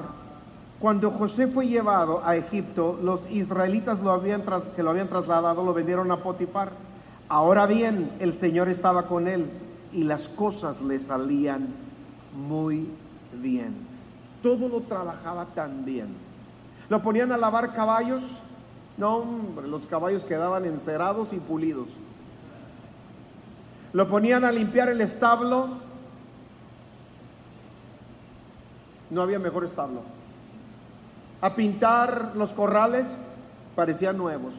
[0.80, 4.42] cuando José fue llevado a Egipto, los israelitas lo habían
[4.74, 6.72] que lo habían trasladado lo vendieron a Potifar.
[7.28, 9.48] Ahora bien, el Señor estaba con él
[9.92, 11.68] y las cosas le salían
[12.34, 12.88] muy
[13.40, 13.74] bien.
[14.42, 16.08] Todo lo trabajaba tan bien.
[16.88, 18.22] Lo ponían a lavar caballos.
[18.96, 21.88] No, hombre, los caballos quedaban encerados y pulidos.
[23.92, 25.68] Lo ponían a limpiar el establo.
[29.10, 30.02] No había mejor establo
[31.42, 33.18] a pintar los corrales,
[33.74, 34.54] parecían nuevos.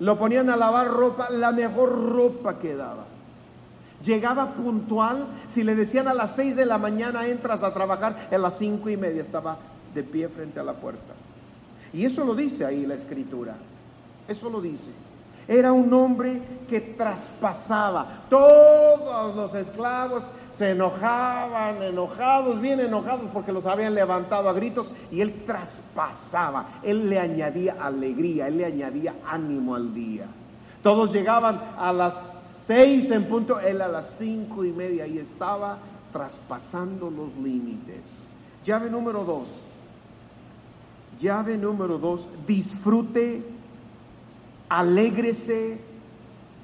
[0.00, 3.04] Lo ponían a lavar ropa, la mejor ropa que daba.
[4.02, 8.38] Llegaba puntual, si le decían a las seis de la mañana entras a trabajar, a
[8.38, 9.58] las cinco y media estaba
[9.94, 11.12] de pie frente a la puerta.
[11.92, 13.56] Y eso lo dice ahí la escritura,
[14.26, 14.90] eso lo dice.
[15.48, 18.24] Era un hombre que traspasaba.
[18.28, 25.22] Todos los esclavos se enojaban, enojados, bien enojados porque los habían levantado a gritos y
[25.22, 26.80] él traspasaba.
[26.82, 30.26] Él le añadía alegría, él le añadía ánimo al día.
[30.82, 32.14] Todos llegaban a las
[32.66, 35.78] seis en punto, él a las cinco y media y estaba
[36.12, 38.26] traspasando los límites.
[38.62, 39.62] Llave número dos.
[41.20, 43.42] Llave número dos, disfrute
[44.68, 45.78] alégrese,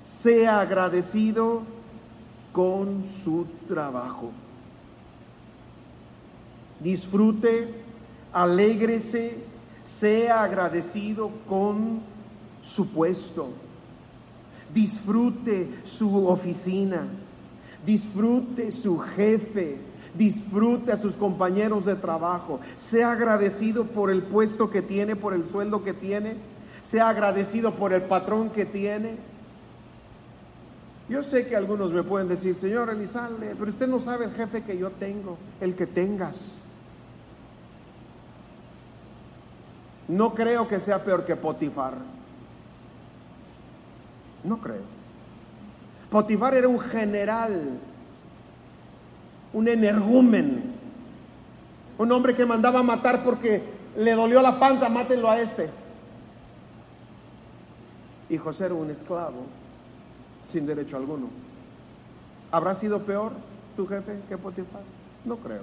[0.04, 1.62] sea agradecido
[2.52, 4.30] con su trabajo.
[6.80, 7.74] Disfrute,
[8.32, 9.38] alégrese,
[9.82, 12.02] sea agradecido con
[12.60, 13.48] su puesto.
[14.72, 17.08] Disfrute su oficina.
[17.84, 19.76] disfrute su jefe,
[20.16, 25.46] disfrute a sus compañeros de trabajo, sea agradecido por el puesto que tiene, por el
[25.48, 26.36] sueldo que tiene,
[26.82, 29.16] sea agradecido por el patrón que tiene.
[31.08, 34.62] Yo sé que algunos me pueden decir, señor Elizalde, pero usted no sabe el jefe
[34.62, 36.58] que yo tengo, el que tengas.
[40.08, 41.94] No creo que sea peor que Potifar.
[44.44, 44.82] No creo.
[46.10, 47.78] Potifar era un general,
[49.54, 50.74] un energúmen,
[51.96, 53.62] un hombre que mandaba matar porque
[53.96, 55.70] le dolió la panza, mátenlo a este.
[58.28, 59.46] Y José era un esclavo
[60.44, 61.28] sin derecho alguno.
[62.50, 63.32] ¿Habrá sido peor
[63.76, 64.82] tu jefe que Potifar?
[65.24, 65.62] No creo.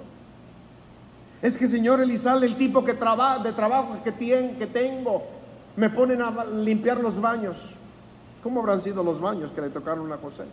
[1.42, 5.24] Es que señor Elizalde, el tipo de trabajo que, tiene, que tengo,
[5.76, 7.74] me ponen a limpiar los baños.
[8.42, 10.44] ¿Cómo habrán sido los baños que le tocaron a José?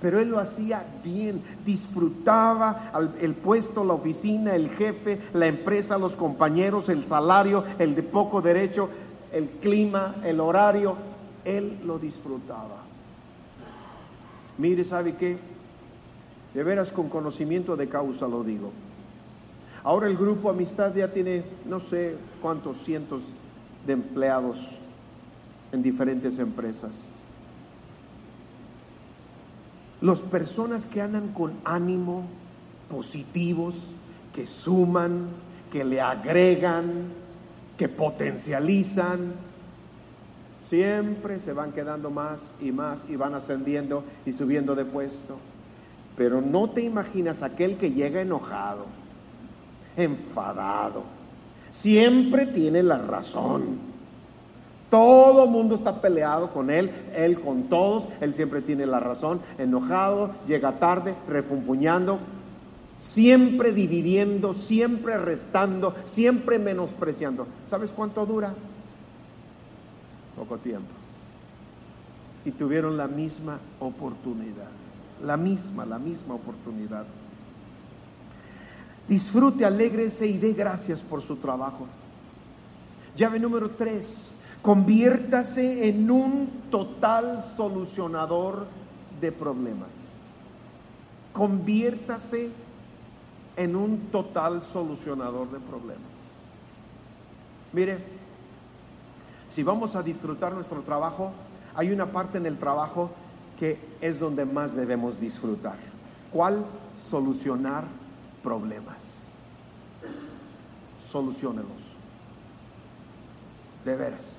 [0.00, 6.16] Pero él lo hacía bien, disfrutaba el puesto, la oficina, el jefe, la empresa, los
[6.16, 8.88] compañeros, el salario, el de poco derecho,
[9.32, 10.96] el clima, el horario.
[11.44, 12.82] Él lo disfrutaba.
[14.56, 15.38] Mire, ¿sabe qué?
[16.54, 18.72] De veras con conocimiento de causa lo digo.
[19.82, 23.22] Ahora el grupo Amistad ya tiene no sé cuántos cientos
[23.86, 24.58] de empleados
[25.72, 27.06] en diferentes empresas.
[30.00, 32.24] Las personas que andan con ánimo,
[32.90, 33.88] positivos,
[34.34, 35.28] que suman,
[35.70, 37.04] que le agregan,
[37.76, 39.34] que potencializan,
[40.64, 45.36] siempre se van quedando más y más y van ascendiendo y subiendo de puesto.
[46.16, 48.86] Pero no te imaginas aquel que llega enojado
[49.96, 51.02] enfadado.
[51.70, 53.89] Siempre tiene la razón.
[54.90, 60.32] Todo mundo está peleado con él, él con todos, él siempre tiene la razón, enojado,
[60.48, 62.18] llega tarde, refunfuñando,
[62.98, 67.46] siempre dividiendo, siempre restando, siempre menospreciando.
[67.64, 68.52] ¿Sabes cuánto dura?
[70.36, 70.90] Poco tiempo.
[72.44, 74.70] Y tuvieron la misma oportunidad,
[75.22, 77.04] la misma, la misma oportunidad.
[79.06, 81.86] Disfrute, alégrese y dé gracias por su trabajo.
[83.16, 88.66] Llave número tres, conviértase en un total solucionador
[89.20, 89.92] de problemas.
[91.32, 92.50] Conviértase
[93.56, 96.02] en un total solucionador de problemas.
[97.72, 97.98] Mire,
[99.46, 101.32] si vamos a disfrutar nuestro trabajo,
[101.74, 103.10] hay una parte en el trabajo
[103.58, 105.76] que es donde más debemos disfrutar.
[106.32, 106.64] ¿Cuál?
[106.96, 107.84] Solucionar
[108.42, 109.26] problemas.
[111.10, 111.82] Solucionelos.
[113.84, 114.36] De veras.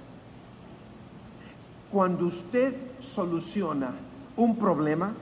[1.92, 3.92] Cuando usted soluciona
[4.38, 5.14] un problema,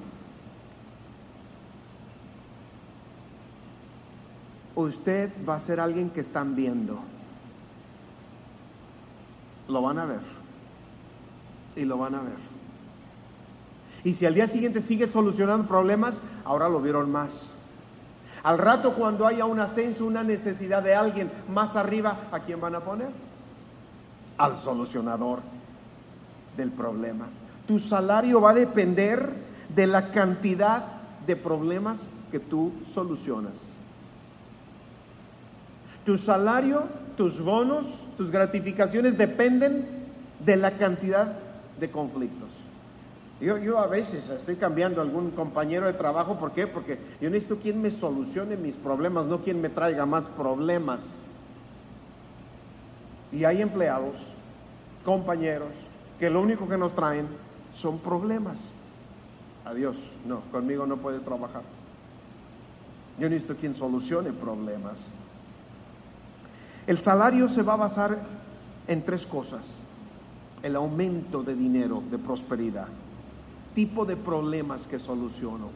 [4.76, 7.00] usted va a ser alguien que están viendo.
[9.68, 10.22] Lo van a ver.
[11.76, 12.38] Y lo van a ver.
[14.04, 17.56] Y si al día siguiente sigue solucionando problemas, ahora lo vieron más.
[18.44, 22.76] Al rato cuando haya un ascenso, una necesidad de alguien más arriba, ¿a quién van
[22.76, 23.10] a poner?
[24.38, 25.42] Al solucionador
[26.58, 27.28] del problema.
[27.68, 29.34] Tu salario va a depender
[29.74, 30.86] de la cantidad
[31.26, 33.62] de problemas que tú solucionas.
[36.06, 36.84] Tu salario,
[37.16, 39.86] tus bonos, tus gratificaciones dependen
[40.44, 41.38] de la cantidad
[41.80, 42.50] de conflictos.
[43.42, 46.68] Yo, yo a veces estoy cambiando a algún compañero de trabajo, ¿por qué?
[46.68, 51.02] Porque yo necesito quien me solucione mis problemas, no quien me traiga más problemas.
[53.32, 54.16] Y hay empleados,
[55.06, 55.70] compañeros,
[56.20, 57.28] que lo único que nos traen
[57.74, 58.70] son problemas.
[59.66, 61.64] Adiós, no, conmigo no puede trabajar.
[63.18, 65.12] Yo necesito quien solucione problemas.
[66.88, 68.18] El salario se va a basar
[68.88, 69.80] en tres cosas.
[70.64, 72.88] El aumento de dinero, de prosperidad
[73.74, 75.70] tipo de problemas que soluciono.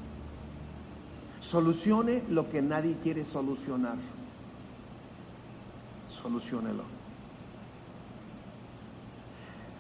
[1.40, 3.96] Solucione lo que nadie quiere solucionar.
[6.10, 6.84] Solucionelo.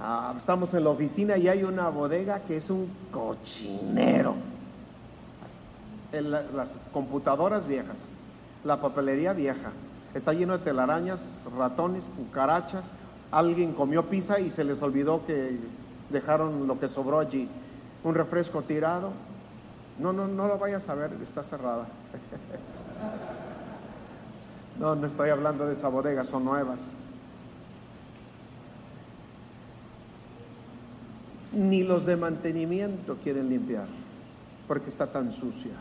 [0.06, 4.36] Ah, estamos en la oficina y hay una bodega que es un cochinero.
[6.12, 8.10] las computadoras viejas,
[8.66, 9.72] la papelería vieja,
[10.14, 12.91] está lleno de telarañas, ratones, cucarachas.
[13.32, 15.58] Alguien comió pizza y se les olvidó que
[16.10, 17.47] dejaron lo que sobró allí
[18.04, 19.14] un refresco tirado.
[19.99, 21.88] No, no, no lo vayas a ver, está cerrada.
[24.80, 26.93] No, no estoy hablando de esa bodega, son nuevas.
[31.54, 33.88] Ni los de mantenimiento quieren limpiar.
[34.68, 35.74] porque está tan sucia.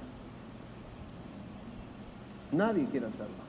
[2.51, 3.43] Nadie quiere hacerlo.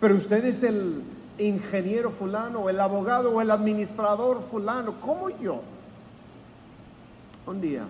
[0.00, 1.02] Pero usted es el
[1.38, 5.60] ingeniero fulano, el abogado, o el administrador fulano, como yo.
[7.46, 7.84] Un día,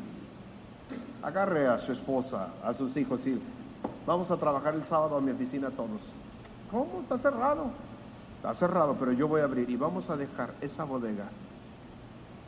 [1.23, 3.41] agarre a su esposa, a sus hijos y
[4.07, 6.01] vamos a trabajar el sábado a mi oficina todos.
[6.71, 7.01] ¿Cómo?
[7.01, 7.71] Está cerrado.
[8.37, 11.29] Está cerrado, pero yo voy a abrir y vamos a dejar esa bodega.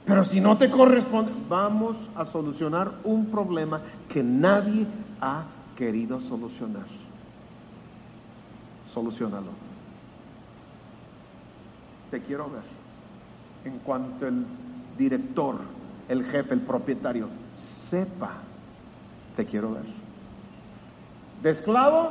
[0.05, 4.87] Pero si no te corresponde, vamos a solucionar un problema que nadie
[5.21, 5.45] ha
[5.77, 6.85] querido solucionar.
[8.91, 9.51] Solucionalo.
[12.11, 12.63] Te quiero ver.
[13.65, 14.45] En cuanto el
[14.99, 15.57] director,
[16.09, 18.33] el jefe, el propietario sepa,
[19.35, 19.85] te quiero ver.
[21.43, 22.11] De esclavo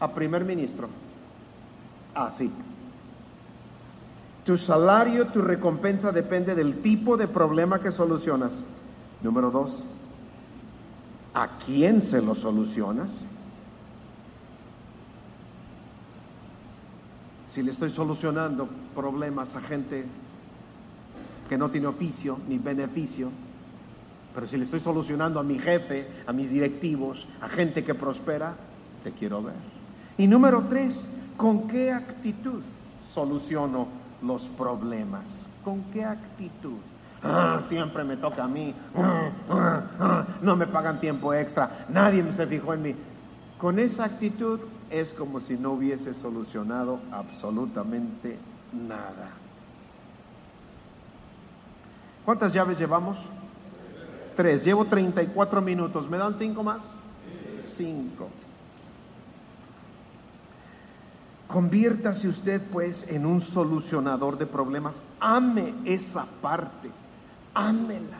[0.00, 0.88] a primer ministro.
[2.14, 2.50] Así.
[4.48, 8.64] Tu salario, tu recompensa depende del tipo de problema que solucionas.
[9.20, 9.84] Número dos,
[11.34, 13.26] ¿a quién se lo solucionas?
[17.46, 20.06] Si le estoy solucionando problemas a gente
[21.46, 23.30] que no tiene oficio ni beneficio,
[24.34, 28.56] pero si le estoy solucionando a mi jefe, a mis directivos, a gente que prospera,
[29.04, 29.56] te quiero ver.
[30.16, 32.62] Y número tres, ¿con qué actitud
[33.06, 35.48] soluciono los problemas?
[35.64, 36.78] ¿Con qué actitud?
[37.22, 38.74] Ah, siempre me toca a mí.
[38.96, 41.86] Ah, ah, no me pagan tiempo extra.
[41.88, 42.94] Nadie se fijó en mí.
[43.58, 48.38] Con esa actitud es como si no hubiese solucionado absolutamente
[48.72, 49.30] nada.
[52.24, 53.18] ¿Cuántas llaves llevamos?
[54.36, 54.64] Tres.
[54.64, 56.08] Llevo 34 minutos.
[56.08, 56.98] ¿Me dan cinco más?
[57.64, 58.28] Cinco.
[61.48, 65.02] Conviértase usted pues en un solucionador de problemas.
[65.18, 66.90] Ame esa parte.
[67.54, 68.18] Ámela.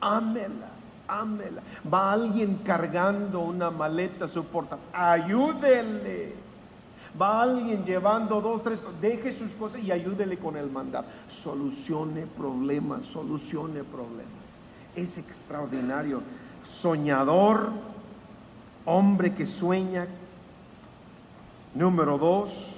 [0.00, 0.68] Ámela.
[1.06, 1.62] Ámela.
[1.92, 4.78] Va alguien cargando una maleta, soporta.
[4.92, 6.32] Ayúdele.
[7.20, 11.08] Va alguien llevando dos, tres, deje sus cosas y ayúdele con el mandato.
[11.28, 14.32] Solucione problemas, solucione problemas.
[14.96, 16.22] Es extraordinario.
[16.64, 17.70] Soñador,
[18.86, 20.08] hombre que sueña.
[21.74, 22.76] Número dos,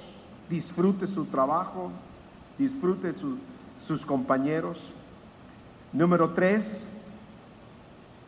[0.49, 1.91] disfrute su trabajo,
[2.57, 4.91] disfrute sus compañeros.
[5.93, 6.87] Número tres,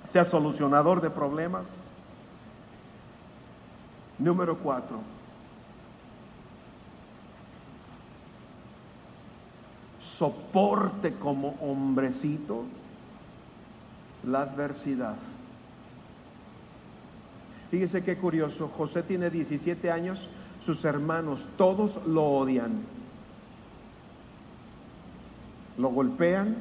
[0.04, 1.68] sea solucionador de problemas.
[4.20, 5.00] Número cuatro,
[10.00, 12.66] soporte como hombrecito
[14.26, 15.16] la adversidad.
[17.72, 20.28] Fíjese qué curioso, José tiene 17 años,
[20.60, 22.84] sus hermanos todos lo odian.
[25.78, 26.57] Lo golpean,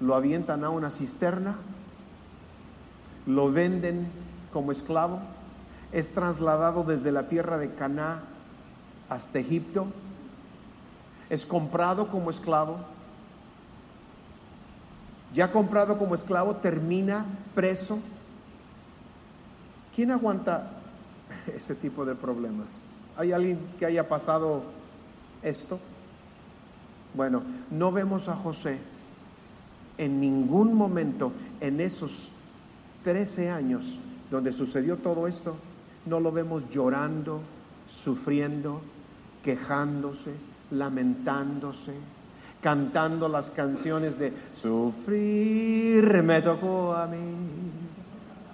[0.00, 1.56] lo avientan a una cisterna,
[3.26, 4.08] lo venden
[4.52, 5.20] como esclavo,
[5.92, 8.24] es trasladado desde la tierra de Caná
[9.08, 9.86] hasta Egipto,
[11.30, 12.78] es comprado como esclavo,
[15.32, 17.24] ya comprado como esclavo termina
[17.54, 17.98] preso.
[19.94, 20.81] ¿Quién aguanta
[21.54, 22.68] ese tipo de problemas?
[23.16, 24.62] ¿Hay alguien que haya pasado
[25.42, 25.78] esto?
[27.14, 28.78] Bueno, no vemos a José
[29.98, 32.30] en ningún momento en esos
[33.04, 33.98] 13 años
[34.30, 35.56] donde sucedió todo esto,
[36.06, 37.40] no lo vemos llorando,
[37.86, 38.80] sufriendo,
[39.44, 40.32] quejándose,
[40.70, 41.92] lamentándose,
[42.62, 47.18] cantando las canciones de sufrir me tocó a mí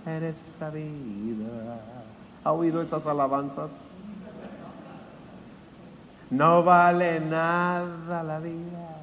[0.07, 1.98] en esta vida.
[2.49, 3.85] ¿Ha oído esas alabanzas?
[6.31, 8.97] No vale nada la vida.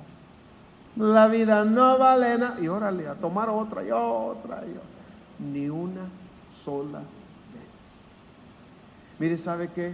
[0.95, 2.59] La vida no vale nada.
[2.59, 4.81] Y órale, a tomar otra y otra y otra
[5.37, 6.09] ni una
[6.51, 6.97] sola
[7.53, 7.91] vez.
[9.19, 9.93] Mire, ¿sabe qué?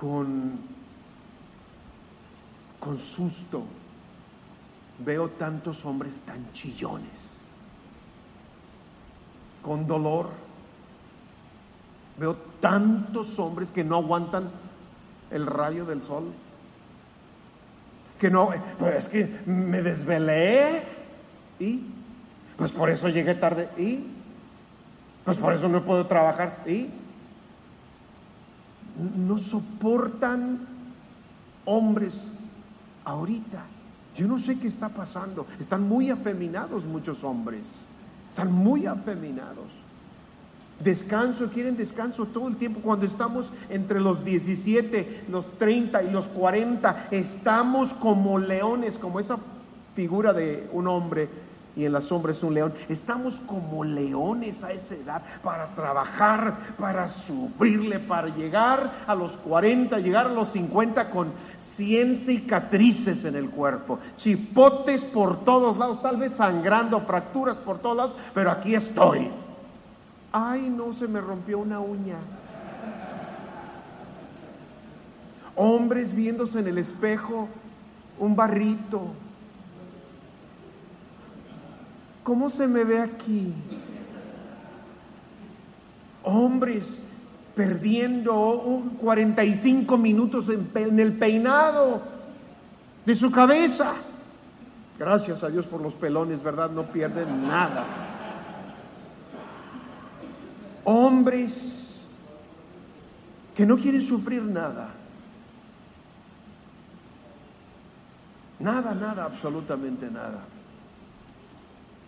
[0.00, 0.58] Con,
[2.80, 3.62] con susto
[5.00, 7.31] veo tantos hombres tan chillones,
[9.62, 10.30] con dolor.
[12.18, 14.50] Veo tantos hombres que no aguantan
[15.30, 16.32] el rayo del sol.
[18.18, 20.82] Que no, pues es que me desvelé
[21.62, 21.80] ¿Y?
[22.56, 23.68] Pues por eso llegué tarde.
[23.78, 24.04] ¿Y?
[25.24, 26.64] Pues por eso no puedo trabajar.
[26.66, 26.88] ¿Y?
[29.16, 30.66] No soportan
[31.64, 32.32] hombres
[33.04, 33.64] ahorita.
[34.16, 35.46] Yo no sé qué está pasando.
[35.58, 37.80] Están muy afeminados muchos hombres.
[38.32, 39.66] Están muy afeminados.
[40.82, 42.80] Descanso, quieren descanso todo el tiempo.
[42.80, 49.36] Cuando estamos entre los 17, los 30 y los 40, estamos como leones, como esa
[49.94, 51.28] figura de un hombre
[51.76, 52.74] y en la sombra un león.
[52.88, 59.98] Estamos como leones a esa edad para trabajar, para sufrirle, para llegar a los 40,
[59.98, 66.16] llegar a los 50 con 100 cicatrices en el cuerpo, chipotes por todos lados, tal
[66.16, 69.30] vez sangrando, fracturas por todos lados, pero aquí estoy.
[70.32, 72.16] Ay, no se me rompió una uña.
[75.54, 77.48] Hombres viéndose en el espejo,
[78.18, 79.12] un barrito,
[82.22, 83.52] ¿Cómo se me ve aquí?
[86.22, 87.00] Hombres
[87.54, 92.02] perdiendo 45 minutos en, el peinado
[93.04, 93.94] de su cabeza.
[94.98, 96.70] Gracias a Dios por los pelones, ¿verdad?
[96.70, 97.84] No pierden nada.
[100.84, 102.00] Hombres
[103.54, 104.90] que no quieren sufrir nada.
[108.60, 110.44] Nada, nada, absolutamente nada.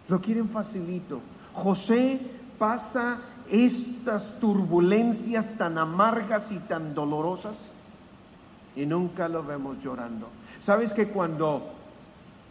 [0.09, 1.21] Lo quieren facilito.
[1.53, 2.21] José
[2.59, 3.19] pasa
[3.51, 7.71] estas turbulencias tan amargas y tan dolorosas
[8.77, 10.29] y nunca lo vemos llorando.
[10.59, 11.73] ¿Sabes que cuando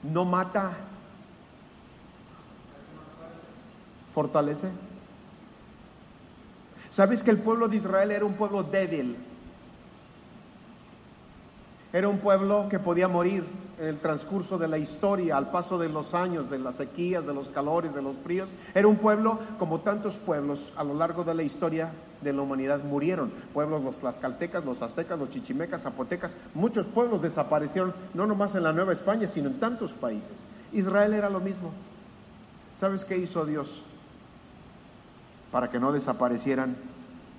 [0.03, 0.71] no mata,
[4.13, 4.69] fortalece?
[6.89, 9.17] ¿Sabes que el pueblo de Israel era un pueblo débil?
[11.91, 16.13] Era un pueblo que podía morir el transcurso de la historia, al paso de los
[16.13, 18.49] años, de las sequías, de los calores, de los fríos.
[18.73, 22.83] Era un pueblo como tantos pueblos a lo largo de la historia de la humanidad
[22.83, 23.31] murieron.
[23.53, 28.73] Pueblos los tlaxcaltecas, los aztecas, los chichimecas, zapotecas, muchos pueblos desaparecieron, no nomás en la
[28.73, 30.45] Nueva España, sino en tantos países.
[30.71, 31.71] Israel era lo mismo.
[32.73, 33.83] ¿Sabes qué hizo Dios?
[35.51, 36.75] Para que no desaparecieran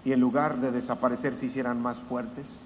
[0.04, 2.60] y en lugar de desaparecer se hicieran más fuertes.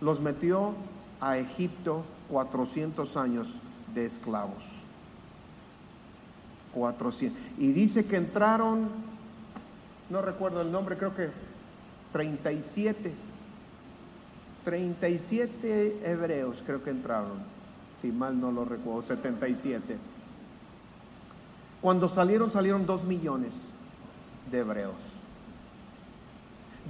[0.00, 0.74] Los metió
[1.20, 3.58] a Egipto 400 años
[3.94, 4.62] de esclavos.
[6.74, 7.40] 400.
[7.58, 8.88] Y dice que entraron,
[10.10, 11.30] no recuerdo el nombre, creo que
[12.12, 13.14] 37.
[14.64, 17.38] 37 hebreos creo que entraron,
[18.02, 19.96] si mal no lo recuerdo, 77.
[21.80, 23.70] Cuando salieron, salieron dos millones
[24.50, 24.96] de hebreos.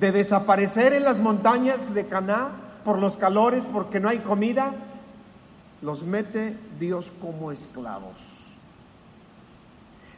[0.01, 2.51] De desaparecer en las montañas de Caná
[2.85, 4.73] por los calores, porque no hay comida,
[5.83, 8.17] los mete Dios como esclavos.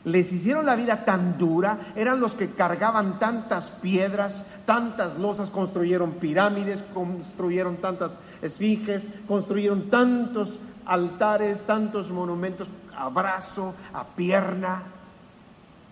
[0.04, 6.12] Les hicieron la vida tan dura, eran los que cargaban tantas piedras, tantas losas, construyeron
[6.12, 14.82] pirámides, construyeron tantas esfinges, construyeron tantos altares, tantos monumentos a brazo, a pierna,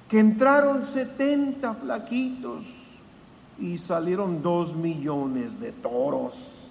[0.08, 2.64] que entraron 70 flaquitos
[3.58, 6.65] y salieron dos millones de toros.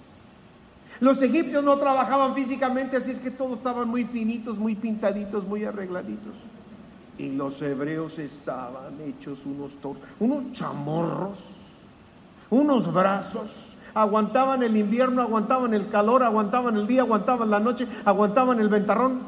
[1.00, 5.64] Los egipcios no trabajaban físicamente, así es que todos estaban muy finitos, muy pintaditos, muy
[5.64, 6.34] arregladitos.
[7.18, 11.38] Y los hebreos estaban hechos unos toros, unos chamorros,
[12.50, 13.76] unos brazos.
[13.94, 19.20] Aguantaban el invierno, aguantaban el calor, aguantaban el día, aguantaban la noche, aguantaban el ventarrón.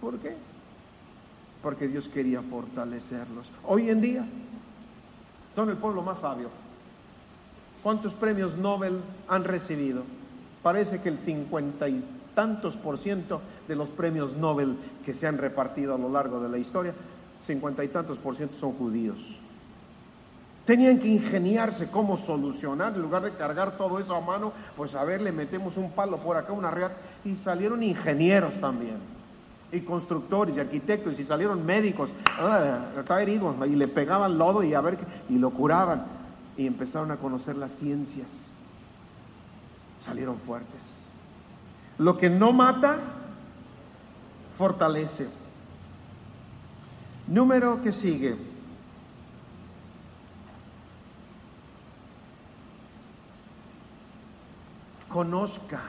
[0.00, 0.36] ¿Por qué?
[1.62, 3.50] Porque Dios quería fortalecerlos.
[3.66, 4.24] Hoy en día
[5.54, 6.48] son el pueblo más sabio.
[7.82, 10.04] ¿Cuántos premios Nobel han recibido?
[10.64, 12.02] Parece que el cincuenta y
[12.34, 16.48] tantos por ciento de los premios Nobel que se han repartido a lo largo de
[16.48, 16.94] la historia,
[17.42, 19.18] cincuenta y tantos por ciento son judíos.
[20.64, 25.04] Tenían que ingeniarse cómo solucionar, en lugar de cargar todo eso a mano, pues a
[25.04, 26.90] ver, le metemos un palo por acá, una red,
[27.26, 28.96] y salieron ingenieros también,
[29.70, 32.08] y constructores, y arquitectos, y salieron médicos,
[32.40, 34.96] ah, está herido, y le pegaban lodo y a ver,
[35.28, 36.06] y lo curaban,
[36.56, 38.53] y empezaron a conocer las ciencias
[39.98, 41.04] salieron fuertes.
[41.98, 42.98] Lo que no mata,
[44.56, 45.28] fortalece.
[47.26, 48.36] Número que sigue.
[55.08, 55.80] Conozca.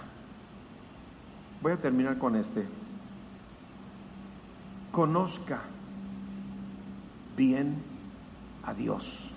[1.61, 2.65] Voy a terminar con este.
[4.91, 5.61] Conozca
[7.35, 7.81] bien
[8.63, 9.29] a Dios.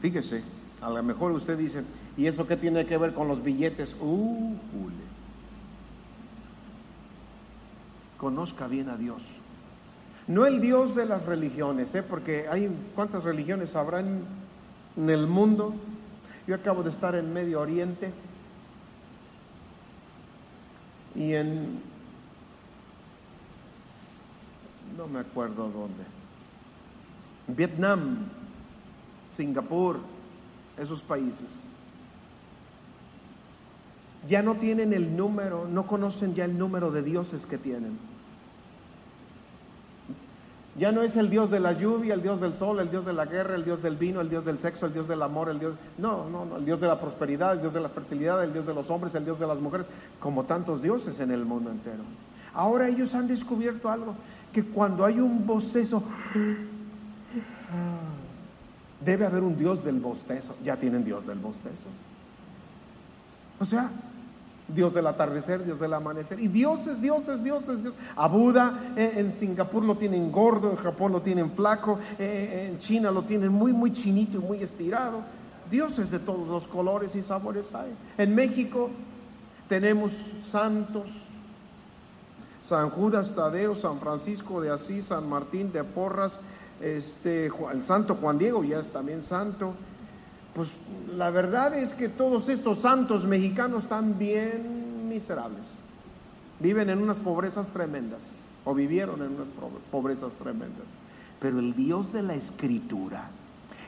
[0.00, 0.42] Fíjese,
[0.80, 1.84] a lo mejor usted dice,
[2.18, 3.94] ¿Y eso qué tiene que ver con los billetes?
[4.00, 4.56] Uh,
[8.18, 9.22] Conozca bien a Dios.
[10.26, 12.02] No el Dios de las religiones, ¿eh?
[12.02, 14.24] porque hay cuántas religiones habrán
[14.96, 15.72] en el mundo.
[16.48, 18.10] Yo acabo de estar en Medio Oriente
[21.14, 21.80] y en
[24.96, 26.02] no me acuerdo dónde.
[27.46, 28.26] Vietnam,
[29.30, 30.00] Singapur,
[30.76, 31.64] esos países
[34.26, 37.98] ya no tienen el número, no conocen ya el número de dioses que tienen.
[40.78, 43.12] Ya no es el Dios de la lluvia, el Dios del sol, el Dios de
[43.12, 45.58] la guerra, el Dios del vino, el Dios del sexo, el Dios del amor, el
[45.58, 45.74] Dios...
[45.98, 48.66] No, no, no, el Dios de la prosperidad, el Dios de la fertilidad, el Dios
[48.66, 49.88] de los hombres, el Dios de las mujeres,
[50.20, 52.04] como tantos dioses en el mundo entero.
[52.54, 54.14] Ahora ellos han descubierto algo,
[54.52, 56.02] que cuando hay un bostezo,
[59.04, 60.54] debe haber un Dios del bostezo.
[60.62, 61.88] Ya tienen Dios del bostezo.
[63.58, 63.90] O sea,
[64.68, 66.38] Dios del atardecer, Dios del amanecer.
[66.38, 67.94] Y dioses, dioses, dioses, Dios.
[68.16, 72.78] A Buda eh, en Singapur lo tienen gordo, en Japón lo tienen flaco, eh, en
[72.78, 75.22] China lo tienen muy, muy chinito y muy estirado.
[75.70, 77.92] Dioses de todos los colores y sabores hay.
[78.18, 78.90] En México
[79.68, 80.12] tenemos
[80.44, 81.08] santos.
[82.62, 86.38] San Judas Tadeo, San Francisco de Asís, San Martín de Porras,
[86.82, 89.72] este, el santo Juan Diego ya es también santo,
[90.58, 90.70] pues
[91.14, 95.74] la verdad es que todos estos santos mexicanos están bien miserables.
[96.58, 98.30] Viven en unas pobrezas tremendas,
[98.64, 99.46] o vivieron en unas
[99.92, 100.88] pobrezas tremendas.
[101.38, 103.30] Pero el Dios de la Escritura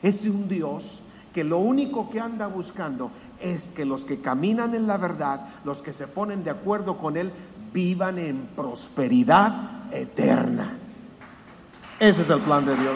[0.01, 1.01] es un Dios
[1.33, 3.11] que lo único que anda buscando
[3.41, 7.17] es que los que caminan en la verdad, los que se ponen de acuerdo con
[7.17, 7.33] Él,
[7.73, 10.77] vivan en prosperidad eterna.
[11.99, 12.95] Ese es el plan de Dios.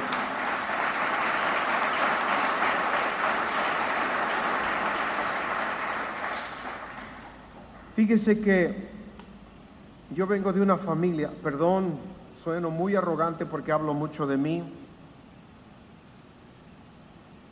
[7.95, 8.89] Fíjese que
[10.13, 11.95] yo vengo de una familia, perdón,
[12.43, 14.63] sueno muy arrogante porque hablo mucho de mí,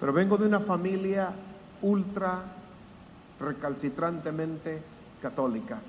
[0.02, 1.32] pero vengo de una familia
[1.82, 2.44] ultra
[3.40, 4.82] recalcitrantemente
[5.22, 5.80] católica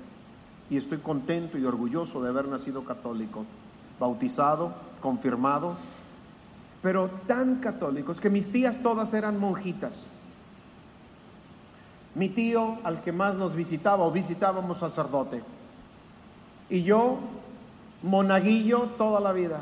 [0.69, 3.43] y estoy contento y orgulloso de haber nacido católico,
[3.99, 5.75] bautizado, confirmado,
[6.81, 10.07] pero tan católicos que mis tías todas eran monjitas.
[12.15, 15.43] Mi tío, al que más nos visitaba o visitábamos sacerdote.
[16.69, 17.19] Y yo,
[18.01, 19.59] monaguillo toda la vida.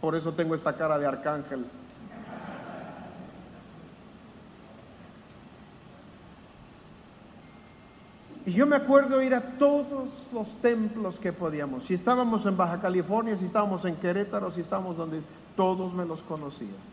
[0.00, 1.64] Por eso tengo esta cara de arcángel.
[8.44, 11.84] Y yo me acuerdo ir a todos los templos que podíamos.
[11.84, 15.22] Si estábamos en Baja California, si estábamos en Querétaro, si estábamos donde
[15.56, 16.91] todos me los conocían.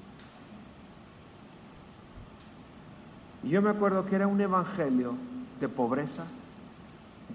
[3.44, 5.16] Y yo me acuerdo que era un evangelio
[5.60, 6.24] de pobreza,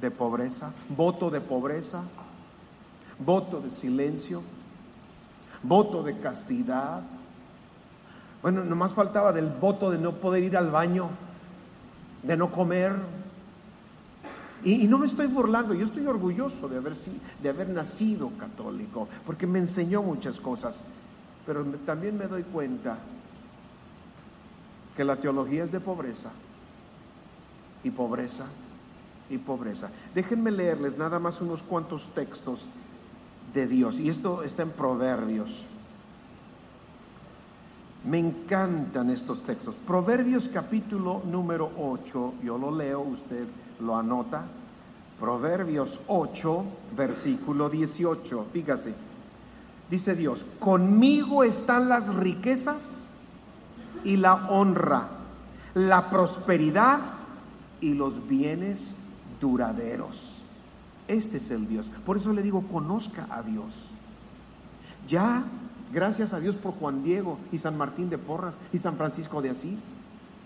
[0.00, 2.02] de pobreza, voto de pobreza,
[3.18, 4.42] voto de silencio,
[5.62, 7.02] voto de castidad.
[8.42, 11.08] Bueno, nomás faltaba del voto de no poder ir al baño,
[12.22, 12.94] de no comer.
[14.62, 16.94] Y, no me estoy burlando, yo estoy orgulloso de haber,
[17.42, 20.82] de haber nacido católico, porque me enseñó muchas cosas,
[21.46, 22.98] pero también me doy cuenta
[24.96, 26.30] que la teología es de pobreza
[27.82, 28.46] y pobreza
[29.28, 29.90] y pobreza.
[30.14, 32.68] Déjenme leerles nada más unos cuantos textos
[33.52, 33.98] de Dios.
[33.98, 35.66] Y esto está en Proverbios.
[38.04, 39.76] Me encantan estos textos.
[39.76, 43.46] Proverbios capítulo número 8, yo lo leo, usted
[43.80, 44.44] lo anota.
[45.18, 46.64] Proverbios 8,
[46.94, 48.46] versículo 18.
[48.52, 48.94] Fíjase,
[49.90, 53.13] dice Dios, conmigo están las riquezas
[54.04, 55.08] y la honra,
[55.74, 57.00] la prosperidad
[57.80, 58.94] y los bienes
[59.40, 60.42] duraderos.
[61.08, 61.90] Este es el Dios.
[62.04, 63.72] Por eso le digo, conozca a Dios.
[65.08, 65.44] Ya,
[65.92, 69.50] gracias a Dios por Juan Diego y San Martín de Porras y San Francisco de
[69.50, 69.90] Asís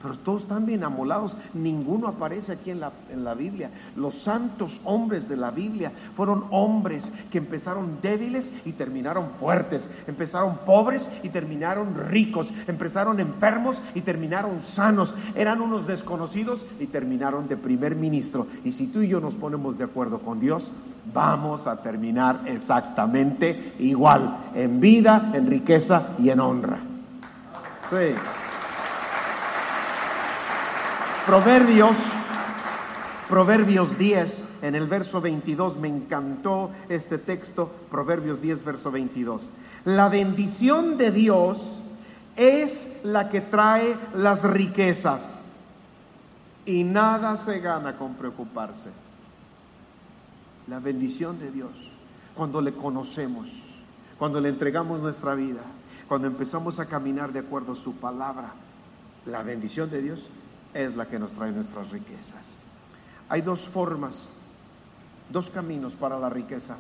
[0.00, 3.70] pero todos están bien amolados, ninguno aparece aquí en la, en la Biblia.
[3.96, 10.58] Los santos hombres de la Biblia fueron hombres que empezaron débiles y terminaron fuertes, empezaron
[10.58, 17.56] pobres y terminaron ricos, empezaron enfermos y terminaron sanos, eran unos desconocidos y terminaron de
[17.56, 18.46] primer ministro.
[18.64, 20.72] Y si tú y yo nos ponemos de acuerdo con Dios,
[21.12, 26.78] vamos a terminar exactamente igual, en vida, en riqueza y en honra.
[27.90, 28.14] Sí.
[31.28, 32.10] Proverbios,
[33.28, 39.50] Proverbios 10, en el verso 22, me encantó este texto, Proverbios 10, verso 22.
[39.84, 41.80] La bendición de Dios
[42.34, 45.42] es la que trae las riquezas
[46.64, 48.88] y nada se gana con preocuparse.
[50.66, 51.72] La bendición de Dios,
[52.34, 53.50] cuando le conocemos,
[54.18, 55.60] cuando le entregamos nuestra vida,
[56.08, 58.54] cuando empezamos a caminar de acuerdo a su palabra,
[59.26, 60.30] la bendición de Dios
[60.74, 62.58] es la que nos trae nuestras riquezas.
[63.28, 64.28] Hay dos formas,
[65.30, 66.76] dos caminos para la riqueza.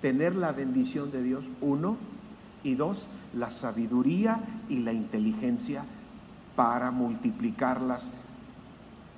[0.00, 1.96] Tener la bendición de Dios, uno,
[2.62, 5.84] y dos, la sabiduría y la inteligencia
[6.56, 8.12] para multiplicarlas,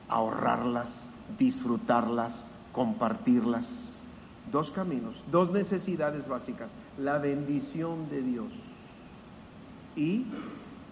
[0.08, 1.04] ahorrarlas,
[1.38, 3.92] disfrutarlas, compartirlas.
[4.52, 8.46] dos caminos, dos necesidades básicas, la bendición de Dios
[9.96, 10.24] y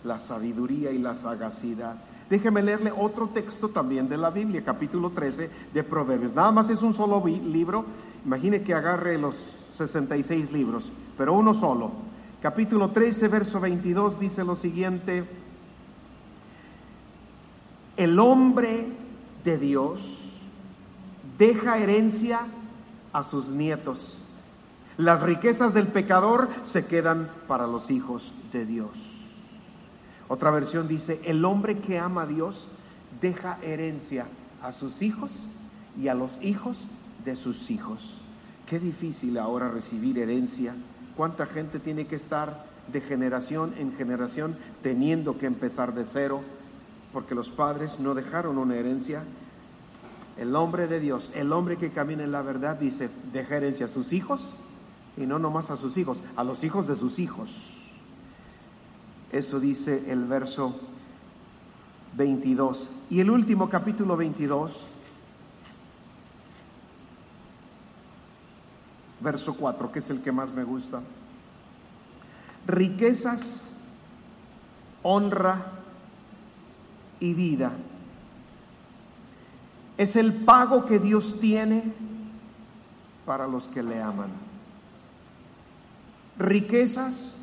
[0.02, 1.96] la sabiduría y la sagacidad.
[2.30, 6.34] Déjeme leerle otro texto también de la Biblia, capítulo 13 de Proverbios.
[6.34, 7.84] Nada más es un solo libro.
[8.24, 9.34] Imagine que agarre los
[9.76, 11.92] 66 libros, pero uno solo.
[12.40, 15.24] Capítulo 13, verso 22 dice lo siguiente.
[17.96, 18.86] El hombre
[19.44, 20.20] de Dios
[21.38, 22.40] deja herencia
[23.12, 24.20] a sus nietos.
[24.96, 29.13] Las riquezas del pecador se quedan para los hijos de Dios.
[30.28, 32.68] Otra versión dice, el hombre que ama a Dios
[33.20, 34.26] deja herencia
[34.62, 35.48] a sus hijos
[35.98, 36.88] y a los hijos
[37.24, 38.22] de sus hijos.
[38.66, 40.74] Qué difícil ahora recibir herencia.
[41.16, 46.42] ¿Cuánta gente tiene que estar de generación en generación teniendo que empezar de cero?
[47.12, 49.24] Porque los padres no dejaron una herencia.
[50.38, 53.90] El hombre de Dios, el hombre que camina en la verdad, dice, deja herencia a
[53.90, 54.56] sus hijos
[55.16, 57.83] y no nomás a sus hijos, a los hijos de sus hijos.
[59.34, 60.78] Eso dice el verso
[62.16, 62.88] 22.
[63.10, 64.86] Y el último capítulo 22,
[69.18, 71.00] verso 4, que es el que más me gusta.
[72.68, 73.64] Riquezas,
[75.02, 75.66] honra
[77.18, 77.72] y vida.
[79.98, 81.92] Es el pago que Dios tiene
[83.26, 84.30] para los que le aman.
[86.38, 87.34] Riquezas,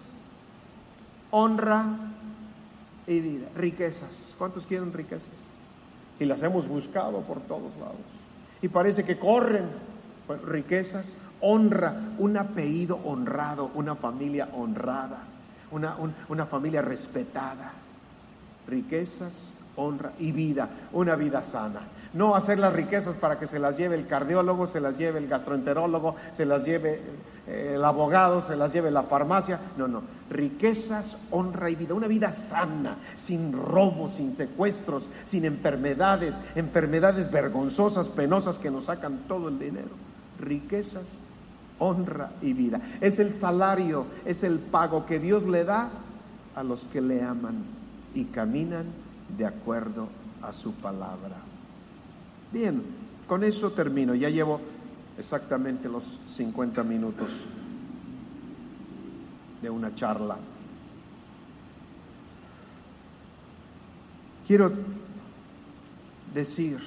[1.31, 1.85] honra
[3.07, 3.47] y vida.
[3.55, 4.35] Riquezas.
[4.37, 5.29] ¿Cuántos quieren riquezas?
[6.19, 7.97] Y las hemos buscado por todos lados.
[8.61, 9.65] Y parece que corren
[10.45, 15.23] riquezas, honra, un apellido honrado, una familia honrada,
[15.71, 15.97] una,
[16.29, 17.73] una familia respetada.
[18.67, 21.81] Riquezas, honra y vida, una vida sana.
[22.13, 25.27] No hacer las riquezas para que se las lleve el cardiólogo, se las lleve el
[25.27, 27.01] gastroenterólogo, se las lleve
[27.47, 29.59] el abogado, se las lleve la farmacia.
[29.77, 30.03] No, no.
[30.29, 31.93] Riquezas, honra y vida.
[31.93, 39.23] Una vida sana, sin robos, sin secuestros, sin enfermedades, enfermedades vergonzosas, penosas que nos sacan
[39.27, 39.89] todo el dinero.
[40.39, 41.09] Riquezas,
[41.79, 42.79] honra y vida.
[43.01, 45.89] Es el salario, es el pago que Dios le da
[46.55, 47.63] a los que le aman
[48.13, 48.85] y caminan
[49.37, 50.07] de acuerdo
[50.41, 51.37] a su palabra.
[52.51, 52.83] Bien,
[53.27, 54.13] con eso termino.
[54.13, 54.59] Ya llevo
[55.21, 57.29] exactamente los 50 minutos
[59.61, 60.37] de una charla.
[64.47, 64.71] Quiero
[66.33, 66.79] decir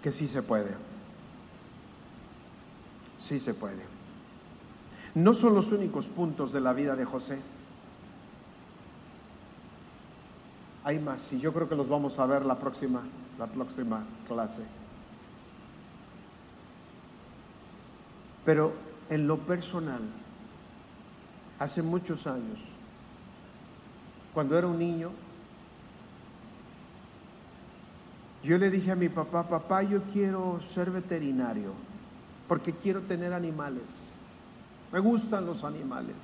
[0.00, 0.76] que sí se puede.
[3.18, 3.82] Sí se puede.
[5.16, 7.40] No son los únicos puntos de la vida de José.
[10.84, 13.02] Hay más y yo creo que los vamos a ver la próxima,
[13.36, 14.79] la próxima clase.
[18.50, 18.72] Pero
[19.08, 20.00] en lo personal,
[21.60, 22.58] hace muchos años,
[24.34, 25.12] cuando era un niño,
[28.42, 31.74] yo le dije a mi papá, papá, yo quiero ser veterinario,
[32.48, 34.14] porque quiero tener animales.
[34.90, 36.16] Me gustan los animales.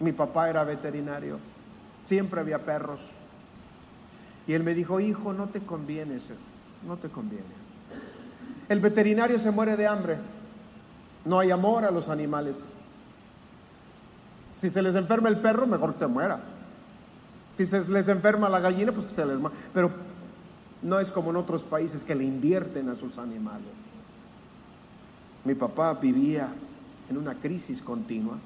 [0.00, 1.38] Mi papá era veterinario,
[2.06, 3.00] siempre había perros.
[4.46, 6.16] Y él me dijo, hijo, no te conviene,
[6.86, 7.66] no te conviene.
[8.70, 10.35] El veterinario se muere de hambre.
[11.26, 12.64] No hay amor a los animales.
[14.60, 16.40] Si se les enferma el perro, mejor que se muera.
[17.58, 19.54] Si se les enferma la gallina, pues que se les muera.
[19.74, 19.90] Pero
[20.82, 23.74] no es como en otros países que le invierten a sus animales.
[25.44, 26.48] Mi papá vivía
[27.08, 28.38] en una crisis continua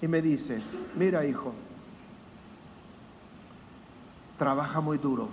[0.00, 0.60] y me dice,
[0.96, 1.52] mira hijo,
[4.36, 5.28] trabaja muy duro.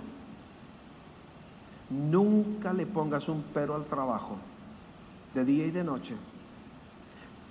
[1.90, 4.38] Nunca le pongas un pero al trabajo,
[5.34, 6.16] de día y de noche.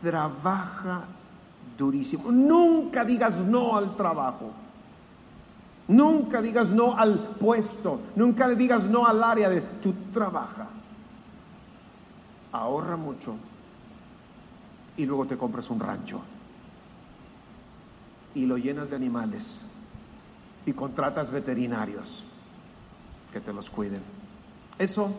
[0.01, 1.05] Trabaja
[1.77, 2.31] durísimo.
[2.31, 4.51] Nunca digas no al trabajo.
[5.87, 8.01] Nunca digas no al puesto.
[8.15, 10.67] Nunca le digas no al área de tu trabaja.
[12.51, 13.35] Ahorra mucho
[14.97, 16.21] y luego te compras un rancho
[18.33, 19.61] y lo llenas de animales
[20.65, 22.25] y contratas veterinarios
[23.31, 24.01] que te los cuiden.
[24.77, 25.11] Eso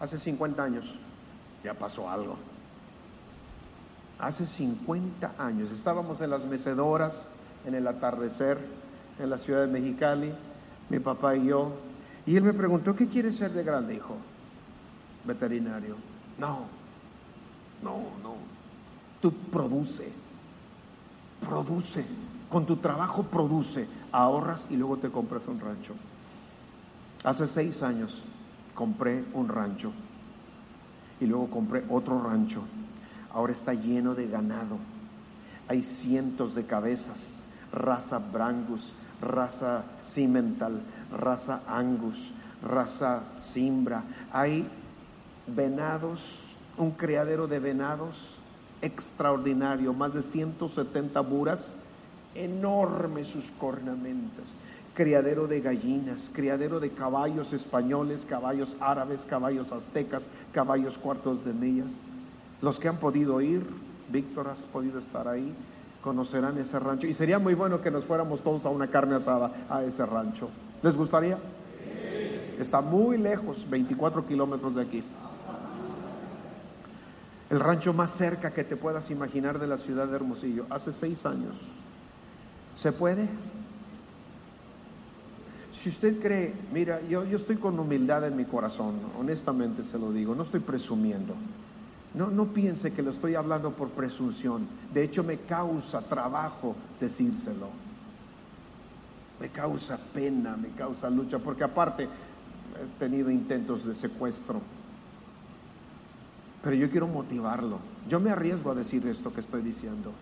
[0.00, 0.98] hace 50 años
[1.64, 2.36] ya pasó algo.
[4.18, 7.26] Hace 50 años estábamos en las mecedoras,
[7.64, 8.58] en el atardecer,
[9.18, 10.32] en la ciudad de Mexicali,
[10.88, 11.72] mi papá y yo,
[12.28, 14.14] y él me preguntó, ¿qué quieres ser de grande, hijo?
[15.24, 15.96] Veterinario.
[16.36, 16.66] No,
[17.82, 18.34] no, no.
[19.20, 20.12] Tú produce,
[21.40, 22.04] produce,
[22.50, 25.94] con tu trabajo produce ahorras y luego te compras un rancho.
[27.24, 28.24] Hace seis años
[28.74, 29.92] compré un rancho.
[31.20, 32.62] Y luego compré otro rancho.
[33.32, 34.78] Ahora está lleno de ganado.
[35.68, 37.40] Hay cientos de cabezas,
[37.72, 40.80] raza Brangus, raza Cimental,
[41.12, 44.04] raza Angus, raza Simbra.
[44.32, 44.66] Hay
[45.46, 46.20] venados,
[46.76, 48.38] un criadero de venados
[48.80, 51.72] extraordinario, más de 170 buras,
[52.34, 54.54] enormes sus cornamentas,
[54.98, 61.92] criadero de gallinas, criadero de caballos españoles, caballos árabes, caballos aztecas, caballos cuartos de millas.
[62.60, 63.64] Los que han podido ir,
[64.08, 65.54] Víctor has podido estar ahí,
[66.02, 67.06] conocerán ese rancho.
[67.06, 70.48] Y sería muy bueno que nos fuéramos todos a una carne asada a ese rancho.
[70.82, 71.38] ¿Les gustaría?
[72.58, 75.04] Está muy lejos, 24 kilómetros de aquí.
[77.50, 81.24] El rancho más cerca que te puedas imaginar de la ciudad de Hermosillo, hace seis
[81.24, 81.54] años.
[82.74, 83.28] ¿Se puede?
[85.78, 90.12] Si usted cree, mira, yo, yo estoy con humildad en mi corazón, honestamente se lo
[90.12, 91.34] digo, no estoy presumiendo.
[92.14, 94.66] No, no piense que lo estoy hablando por presunción.
[94.92, 97.68] De hecho, me causa trabajo decírselo.
[99.40, 104.60] Me causa pena, me causa lucha, porque aparte he tenido intentos de secuestro
[106.62, 107.78] pero yo quiero motivarlo.
[108.08, 110.12] Yo me arriesgo a decir esto que estoy diciendo.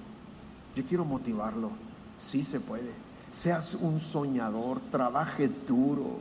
[0.75, 1.71] Yo quiero motivarlo.
[2.19, 3.06] Sí se puede.
[3.31, 6.19] Seas un soñador, trabaje duro.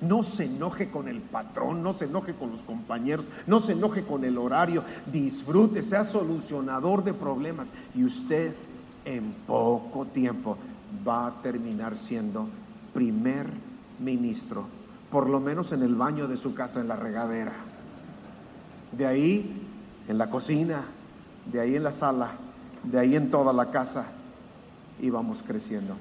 [0.00, 4.04] No se enoje con el patrón, no se enoje con los compañeros, no se enoje
[4.04, 4.84] con el horario.
[5.10, 7.72] Disfrute, sea solucionador de problemas.
[7.94, 8.54] Y usted
[9.04, 10.56] en poco tiempo
[11.06, 12.48] va a terminar siendo
[12.92, 13.46] primer
[13.98, 14.66] ministro,
[15.10, 17.52] por lo menos en el baño de su casa, en la regadera.
[18.92, 19.66] De ahí
[20.08, 20.82] en la cocina,
[21.50, 22.32] de ahí en la sala,
[22.82, 24.06] de ahí en toda la casa,
[25.00, 25.94] íbamos creciendo.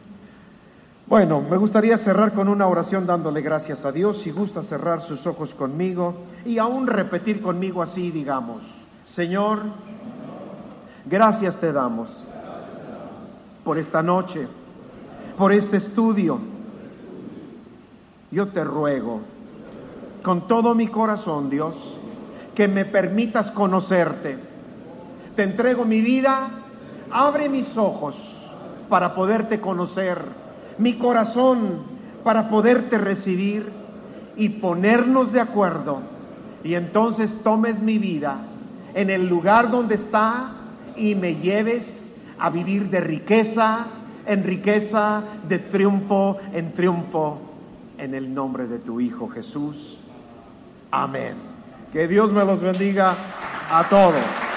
[1.09, 4.21] Bueno, me gustaría cerrar con una oración dándole gracias a Dios.
[4.21, 6.13] Si gusta cerrar sus ojos conmigo
[6.45, 8.61] y aún repetir conmigo así, digamos,
[9.05, 9.63] Señor,
[11.07, 12.09] gracias te damos
[13.63, 14.47] por esta noche,
[15.35, 16.37] por este estudio.
[18.29, 19.21] Yo te ruego
[20.21, 21.97] con todo mi corazón, Dios,
[22.53, 24.37] que me permitas conocerte.
[25.35, 26.51] Te entrego mi vida,
[27.09, 28.51] abre mis ojos
[28.89, 30.19] para poderte conocer,
[30.79, 31.83] mi corazón
[32.23, 33.71] para poderte recibir
[34.35, 36.01] y ponernos de acuerdo.
[36.63, 38.39] Y entonces tomes mi vida
[38.93, 40.51] en el lugar donde está
[40.95, 43.87] y me lleves a vivir de riqueza
[44.29, 47.39] en riqueza, de triunfo en triunfo,
[47.97, 49.99] en el nombre de tu Hijo Jesús.
[50.91, 51.33] Amén.
[51.91, 53.15] Que Dios me los bendiga
[53.71, 54.48] a todos.